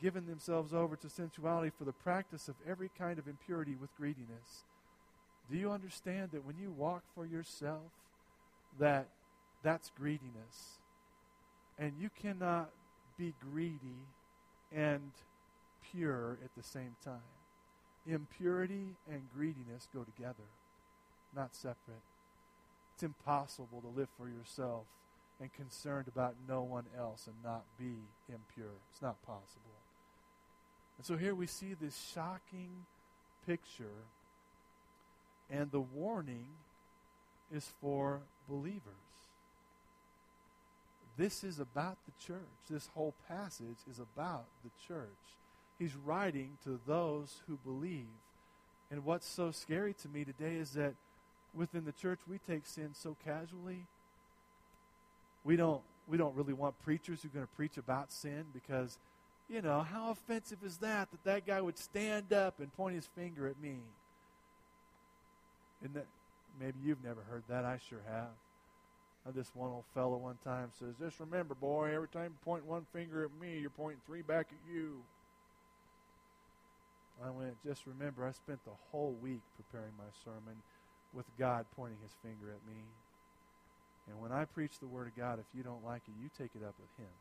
given 0.00 0.26
themselves 0.26 0.72
over 0.72 0.96
to 0.96 1.08
sensuality 1.08 1.70
for 1.76 1.84
the 1.84 1.92
practice 1.92 2.48
of 2.48 2.54
every 2.68 2.90
kind 2.98 3.18
of 3.18 3.28
impurity 3.28 3.76
with 3.80 3.94
greediness. 3.96 4.64
Do 5.50 5.56
you 5.56 5.70
understand 5.70 6.30
that 6.32 6.44
when 6.44 6.56
you 6.58 6.70
walk 6.70 7.02
for 7.14 7.26
yourself, 7.26 7.82
that 8.78 9.08
that's 9.62 9.90
greediness? 9.96 10.78
And 11.78 11.92
you 11.98 12.10
cannot 12.20 12.70
be 13.18 13.34
greedy 13.52 14.06
and 14.74 15.10
pure 15.92 16.38
at 16.44 16.50
the 16.56 16.62
same 16.62 16.96
time. 17.04 17.20
Impurity 18.06 18.96
and 19.10 19.22
greediness 19.34 19.88
go 19.94 20.02
together, 20.02 20.48
not 21.34 21.54
separate. 21.54 22.02
It's 22.94 23.02
impossible 23.02 23.80
to 23.80 23.98
live 23.98 24.08
for 24.18 24.28
yourself 24.28 24.84
and 25.44 25.52
concerned 25.52 26.08
about 26.08 26.34
no 26.48 26.62
one 26.62 26.84
else 26.98 27.26
and 27.26 27.36
not 27.44 27.64
be 27.78 27.96
impure. 28.30 28.72
It's 28.90 29.02
not 29.02 29.22
possible. 29.26 29.76
And 30.96 31.04
so 31.04 31.18
here 31.18 31.34
we 31.34 31.46
see 31.46 31.74
this 31.74 32.12
shocking 32.14 32.70
picture, 33.46 34.06
and 35.50 35.70
the 35.70 35.82
warning 35.82 36.46
is 37.54 37.70
for 37.82 38.20
believers. 38.48 38.80
This 41.18 41.44
is 41.44 41.60
about 41.60 41.98
the 42.06 42.24
church. 42.26 42.40
This 42.70 42.88
whole 42.94 43.12
passage 43.28 43.76
is 43.90 43.98
about 43.98 44.46
the 44.64 44.70
church. 44.88 45.08
He's 45.78 45.94
writing 45.94 46.56
to 46.64 46.80
those 46.86 47.42
who 47.46 47.58
believe. 47.58 48.06
And 48.90 49.04
what's 49.04 49.26
so 49.26 49.50
scary 49.50 49.92
to 49.94 50.08
me 50.08 50.24
today 50.24 50.54
is 50.54 50.70
that 50.70 50.94
within 51.54 51.84
the 51.84 51.92
church 51.92 52.20
we 52.26 52.38
take 52.38 52.64
sin 52.64 52.90
so 52.94 53.14
casually 53.22 53.86
we 55.44 55.56
don't 55.56 55.82
we 56.08 56.18
don't 56.18 56.34
really 56.34 56.52
want 56.52 56.74
preachers 56.84 57.22
who 57.22 57.28
are 57.28 57.32
going 57.32 57.46
to 57.46 57.52
preach 57.54 57.76
about 57.76 58.12
sin 58.12 58.44
because 58.52 58.98
you 59.48 59.62
know 59.62 59.80
how 59.82 60.10
offensive 60.10 60.58
is 60.64 60.78
that 60.78 61.08
that 61.10 61.24
that 61.24 61.46
guy 61.46 61.60
would 61.60 61.78
stand 61.78 62.32
up 62.32 62.60
and 62.60 62.74
point 62.76 62.94
his 62.94 63.06
finger 63.06 63.46
at 63.46 63.60
me? 63.60 63.76
And 65.82 65.94
that 65.94 66.06
maybe 66.58 66.78
you've 66.82 67.04
never 67.04 67.20
heard 67.30 67.42
that 67.48 67.64
i 67.64 67.78
sure 67.88 68.00
have. 68.10 68.28
This 69.34 69.50
one 69.54 69.70
old 69.70 69.84
fellow 69.94 70.16
one 70.16 70.38
time 70.44 70.70
says 70.78 70.94
just 71.00 71.20
remember 71.20 71.54
boy 71.54 71.94
every 71.94 72.08
time 72.08 72.32
you 72.32 72.44
point 72.44 72.66
one 72.66 72.86
finger 72.92 73.24
at 73.24 73.30
me 73.40 73.58
you're 73.60 73.70
pointing 73.70 74.00
three 74.06 74.22
back 74.22 74.48
at 74.50 74.74
you. 74.74 74.96
I 77.24 77.30
went 77.30 77.54
just 77.64 77.82
remember 77.86 78.26
i 78.26 78.32
spent 78.32 78.64
the 78.64 78.76
whole 78.90 79.14
week 79.22 79.40
preparing 79.56 79.92
my 79.96 80.10
sermon 80.24 80.56
with 81.14 81.24
god 81.38 81.64
pointing 81.76 81.98
his 82.02 82.12
finger 82.22 82.50
at 82.50 82.60
me 82.68 82.80
and 84.08 84.20
when 84.20 84.32
I 84.32 84.44
preach 84.44 84.78
the 84.78 84.86
Word 84.86 85.06
of 85.08 85.16
God, 85.16 85.38
if 85.38 85.46
you 85.56 85.62
don't 85.62 85.84
like 85.84 86.02
it, 86.06 86.14
you 86.22 86.28
take 86.36 86.50
it 86.54 86.64
up 86.64 86.74
with 86.78 86.90
Him. 86.98 87.14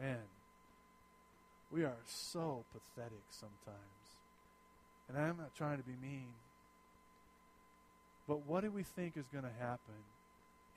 Man, 0.00 0.24
we 1.70 1.84
are 1.84 1.96
so 2.06 2.64
pathetic 2.72 3.24
sometimes. 3.30 3.78
And 5.08 5.18
I'm 5.18 5.36
not 5.36 5.54
trying 5.56 5.78
to 5.78 5.84
be 5.84 5.94
mean. 6.00 6.28
But 8.26 8.46
what 8.46 8.62
do 8.62 8.70
we 8.70 8.82
think 8.82 9.16
is 9.16 9.26
going 9.28 9.44
to 9.44 9.64
happen 9.64 9.94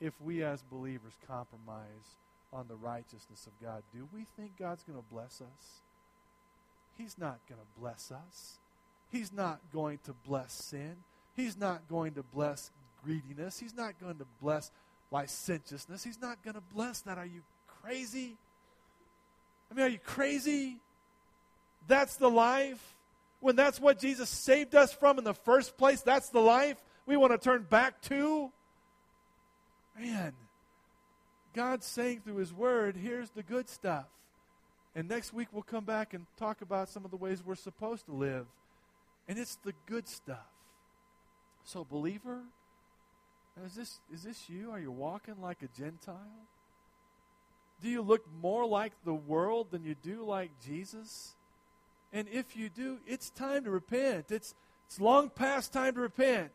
if 0.00 0.12
we 0.20 0.42
as 0.42 0.62
believers 0.62 1.14
compromise 1.26 2.16
on 2.52 2.66
the 2.68 2.74
righteousness 2.74 3.46
of 3.46 3.52
God, 3.64 3.82
do 3.92 4.08
we 4.14 4.26
think 4.36 4.52
God's 4.58 4.82
going 4.82 4.98
to 4.98 5.04
bless 5.10 5.40
us? 5.40 5.80
He's 6.96 7.16
not 7.18 7.38
going 7.48 7.60
to 7.60 7.80
bless 7.80 8.10
us. 8.10 8.58
He's 9.10 9.32
not 9.32 9.60
going 9.72 9.98
to 10.04 10.14
bless 10.26 10.52
sin. 10.52 10.96
He's 11.34 11.56
not 11.56 11.88
going 11.88 12.14
to 12.14 12.22
bless 12.22 12.70
greediness. 13.06 13.58
He's 13.58 13.74
not 13.74 13.98
going 14.00 14.18
to 14.18 14.26
bless 14.42 14.70
licentiousness. 15.10 16.02
He's 16.02 16.20
not 16.20 16.42
going 16.42 16.54
to 16.54 16.62
bless 16.74 17.00
that. 17.02 17.18
Are 17.18 17.26
you 17.26 17.42
crazy? 17.82 18.36
I 19.70 19.74
mean, 19.74 19.86
are 19.86 19.88
you 19.88 19.98
crazy? 19.98 20.76
That's 21.86 22.16
the 22.16 22.28
life. 22.28 22.94
When 23.40 23.54
that's 23.54 23.80
what 23.80 23.98
Jesus 23.98 24.28
saved 24.28 24.74
us 24.74 24.92
from 24.92 25.18
in 25.18 25.24
the 25.24 25.34
first 25.34 25.76
place, 25.76 26.00
that's 26.00 26.30
the 26.30 26.40
life 26.40 26.76
we 27.06 27.16
want 27.16 27.32
to 27.32 27.38
turn 27.38 27.66
back 27.68 28.00
to. 28.02 28.50
Man, 29.98 30.32
God's 31.54 31.86
saying 31.86 32.22
through 32.24 32.36
His 32.36 32.52
Word, 32.52 32.96
here's 32.96 33.30
the 33.30 33.42
good 33.42 33.68
stuff. 33.68 34.06
And 34.94 35.08
next 35.08 35.32
week 35.32 35.48
we'll 35.52 35.62
come 35.62 35.84
back 35.84 36.14
and 36.14 36.26
talk 36.38 36.62
about 36.62 36.88
some 36.88 37.04
of 37.04 37.10
the 37.10 37.16
ways 37.16 37.42
we're 37.44 37.54
supposed 37.54 38.06
to 38.06 38.12
live. 38.12 38.46
And 39.28 39.38
it's 39.38 39.56
the 39.56 39.74
good 39.86 40.08
stuff. 40.08 40.48
So, 41.64 41.84
believer, 41.84 42.40
is 43.64 43.74
this, 43.74 44.00
is 44.12 44.22
this 44.22 44.48
you? 44.48 44.70
Are 44.70 44.78
you 44.78 44.90
walking 44.90 45.40
like 45.40 45.62
a 45.62 45.68
Gentile? 45.80 46.16
Do 47.82 47.88
you 47.88 48.02
look 48.02 48.24
more 48.40 48.66
like 48.66 48.92
the 49.04 49.14
world 49.14 49.70
than 49.70 49.84
you 49.84 49.94
do 50.02 50.24
like 50.24 50.50
Jesus? 50.64 51.34
And 52.12 52.28
if 52.28 52.56
you 52.56 52.68
do, 52.68 52.98
it's 53.06 53.30
time 53.30 53.64
to 53.64 53.70
repent. 53.70 54.30
It's, 54.30 54.54
it's 54.86 55.00
long 55.00 55.30
past 55.30 55.72
time 55.72 55.94
to 55.94 56.00
repent. 56.00 56.52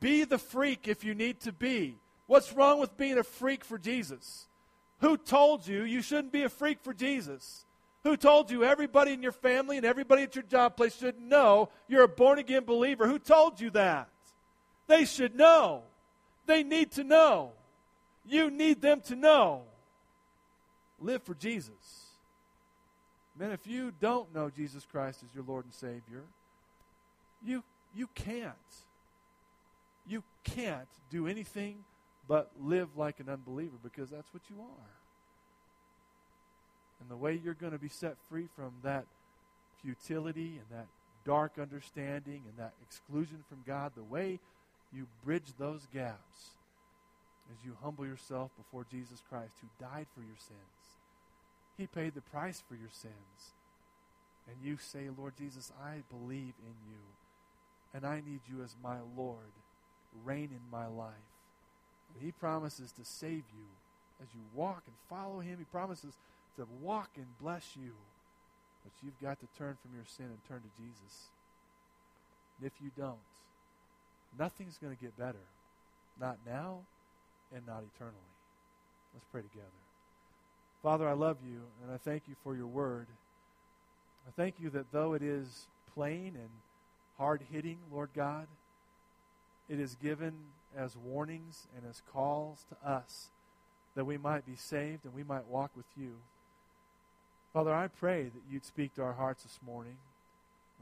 Be 0.00 0.24
the 0.24 0.38
freak 0.38 0.88
if 0.88 1.04
you 1.04 1.14
need 1.14 1.40
to 1.40 1.52
be. 1.52 1.96
What's 2.26 2.52
wrong 2.52 2.80
with 2.80 2.96
being 2.96 3.18
a 3.18 3.22
freak 3.22 3.64
for 3.64 3.78
Jesus? 3.78 4.46
Who 5.00 5.16
told 5.16 5.66
you 5.66 5.84
you 5.84 6.00
shouldn't 6.00 6.32
be 6.32 6.42
a 6.42 6.48
freak 6.48 6.78
for 6.82 6.94
Jesus? 6.94 7.66
Who 8.04 8.16
told 8.16 8.50
you 8.50 8.64
everybody 8.64 9.12
in 9.12 9.22
your 9.22 9.32
family 9.32 9.76
and 9.76 9.86
everybody 9.86 10.22
at 10.22 10.34
your 10.34 10.44
job 10.44 10.76
place 10.76 10.96
should 10.96 11.18
know 11.18 11.70
you're 11.88 12.04
a 12.04 12.08
born 12.08 12.38
again 12.38 12.64
believer? 12.64 13.06
Who 13.06 13.18
told 13.18 13.60
you 13.60 13.70
that? 13.70 14.08
They 14.86 15.04
should 15.04 15.34
know. 15.34 15.82
They 16.46 16.62
need 16.62 16.92
to 16.92 17.04
know. 17.04 17.52
You 18.26 18.50
need 18.50 18.80
them 18.80 19.00
to 19.02 19.16
know. 19.16 19.62
Live 21.00 21.22
for 21.22 21.34
Jesus. 21.34 22.04
Man, 23.38 23.50
if 23.50 23.66
you 23.66 23.92
don't 24.00 24.32
know 24.34 24.50
Jesus 24.50 24.86
Christ 24.90 25.22
as 25.22 25.34
your 25.34 25.44
Lord 25.44 25.64
and 25.64 25.74
Savior, 25.74 26.22
you, 27.44 27.62
you 27.94 28.08
can't. 28.14 28.54
You 30.06 30.22
can't 30.44 30.88
do 31.10 31.26
anything 31.26 31.84
but 32.28 32.50
live 32.60 32.88
like 32.96 33.20
an 33.20 33.28
unbeliever 33.28 33.76
because 33.82 34.10
that's 34.10 34.32
what 34.32 34.42
you 34.48 34.56
are. 34.60 34.90
And 37.00 37.10
the 37.10 37.16
way 37.16 37.38
you're 37.42 37.54
going 37.54 37.72
to 37.72 37.78
be 37.78 37.88
set 37.88 38.16
free 38.30 38.48
from 38.56 38.72
that 38.82 39.04
futility 39.82 40.58
and 40.58 40.78
that 40.78 40.86
dark 41.24 41.58
understanding 41.60 42.42
and 42.48 42.56
that 42.58 42.72
exclusion 42.82 43.44
from 43.48 43.58
God, 43.66 43.92
the 43.94 44.02
way 44.02 44.38
you 44.94 45.06
bridge 45.24 45.52
those 45.58 45.86
gaps 45.92 46.50
as 47.50 47.64
you 47.64 47.76
humble 47.82 48.06
yourself 48.06 48.50
before 48.56 48.86
Jesus 48.90 49.22
Christ 49.28 49.54
who 49.60 49.84
died 49.84 50.06
for 50.14 50.20
your 50.20 50.38
sins. 50.38 50.84
He 51.76 51.86
paid 51.86 52.14
the 52.14 52.20
price 52.20 52.62
for 52.66 52.74
your 52.74 52.90
sins. 52.92 53.52
And 54.46 54.56
you 54.62 54.78
say, 54.78 55.08
Lord 55.16 55.34
Jesus, 55.36 55.72
I 55.82 56.02
believe 56.10 56.54
in 56.62 56.76
you. 56.88 57.02
And 57.94 58.06
I 58.06 58.16
need 58.16 58.40
you 58.48 58.62
as 58.62 58.76
my 58.82 58.98
Lord. 59.16 59.52
Reign 60.24 60.50
in 60.52 60.70
my 60.70 60.86
life. 60.86 61.30
And 62.14 62.24
he 62.24 62.32
promises 62.32 62.92
to 62.92 63.04
save 63.04 63.44
you 63.52 63.68
as 64.22 64.28
you 64.34 64.42
walk 64.54 64.82
and 64.86 64.94
follow 65.08 65.40
him. 65.40 65.58
He 65.58 65.64
promises 65.64 66.14
to 66.56 66.66
walk 66.80 67.10
and 67.16 67.26
bless 67.40 67.70
you. 67.74 67.92
But 68.84 68.92
you've 69.02 69.20
got 69.20 69.40
to 69.40 69.46
turn 69.58 69.76
from 69.82 69.96
your 69.96 70.04
sin 70.06 70.26
and 70.26 70.38
turn 70.46 70.60
to 70.60 70.82
Jesus. 70.82 71.30
And 72.58 72.66
if 72.66 72.72
you 72.82 72.90
don't, 72.96 73.18
nothing's 74.38 74.78
going 74.78 74.94
to 74.94 75.02
get 75.02 75.16
better. 75.18 75.44
Not 76.20 76.38
now 76.46 76.80
and 77.54 77.66
not 77.66 77.82
eternally. 77.94 78.16
Let's 79.12 79.26
pray 79.30 79.42
together. 79.42 79.68
Father, 80.82 81.08
I 81.08 81.12
love 81.12 81.38
you 81.46 81.60
and 81.82 81.92
I 81.92 81.96
thank 81.96 82.24
you 82.28 82.34
for 82.42 82.54
your 82.54 82.66
word. 82.66 83.06
I 84.28 84.30
thank 84.36 84.56
you 84.60 84.70
that 84.70 84.92
though 84.92 85.14
it 85.14 85.22
is 85.22 85.66
plain 85.94 86.32
and 86.34 86.50
hard 87.18 87.42
hitting, 87.52 87.78
Lord 87.92 88.10
God, 88.14 88.46
it 89.68 89.80
is 89.80 89.96
given 90.02 90.34
as 90.76 90.96
warnings 90.96 91.66
and 91.76 91.88
as 91.88 92.02
calls 92.12 92.66
to 92.68 92.88
us 92.88 93.28
that 93.94 94.04
we 94.04 94.18
might 94.18 94.44
be 94.44 94.56
saved 94.56 95.04
and 95.04 95.14
we 95.14 95.22
might 95.22 95.46
walk 95.46 95.70
with 95.76 95.86
you. 95.96 96.12
Father, 97.52 97.72
I 97.72 97.86
pray 97.86 98.24
that 98.24 98.42
you'd 98.50 98.64
speak 98.64 98.94
to 98.94 99.02
our 99.02 99.12
hearts 99.12 99.44
this 99.44 99.60
morning. 99.64 99.96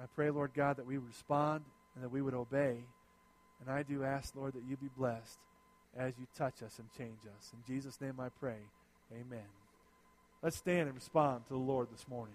I 0.01 0.07
pray, 0.17 0.31
Lord 0.31 0.53
God, 0.55 0.79
that 0.79 0.87
we 0.87 0.97
would 0.97 1.07
respond 1.07 1.65
and 1.95 2.03
that 2.03 2.11
we 2.11 2.23
would 2.23 2.35
obey. 2.35 2.79
And 3.63 3.71
I 3.75 3.85
do 3.85 4.03
ask, 4.03 4.35
Lord, 4.35 4.55
that 4.55 4.65
you 4.69 4.77
be 4.77 4.91
blessed 4.97 5.39
as 5.97 6.15
you 6.19 6.27
touch 6.37 6.63
us 6.63 6.79
and 6.81 6.89
change 6.99 7.21
us. 7.39 7.53
In 7.53 7.73
Jesus' 7.73 8.01
name 8.01 8.19
I 8.19 8.29
pray. 8.29 8.59
Amen. 9.13 9.47
Let's 10.43 10.57
stand 10.57 10.89
and 10.89 10.95
respond 10.95 11.47
to 11.47 11.53
the 11.53 11.61
Lord 11.61 11.89
this 11.93 12.09
morning. 12.09 12.35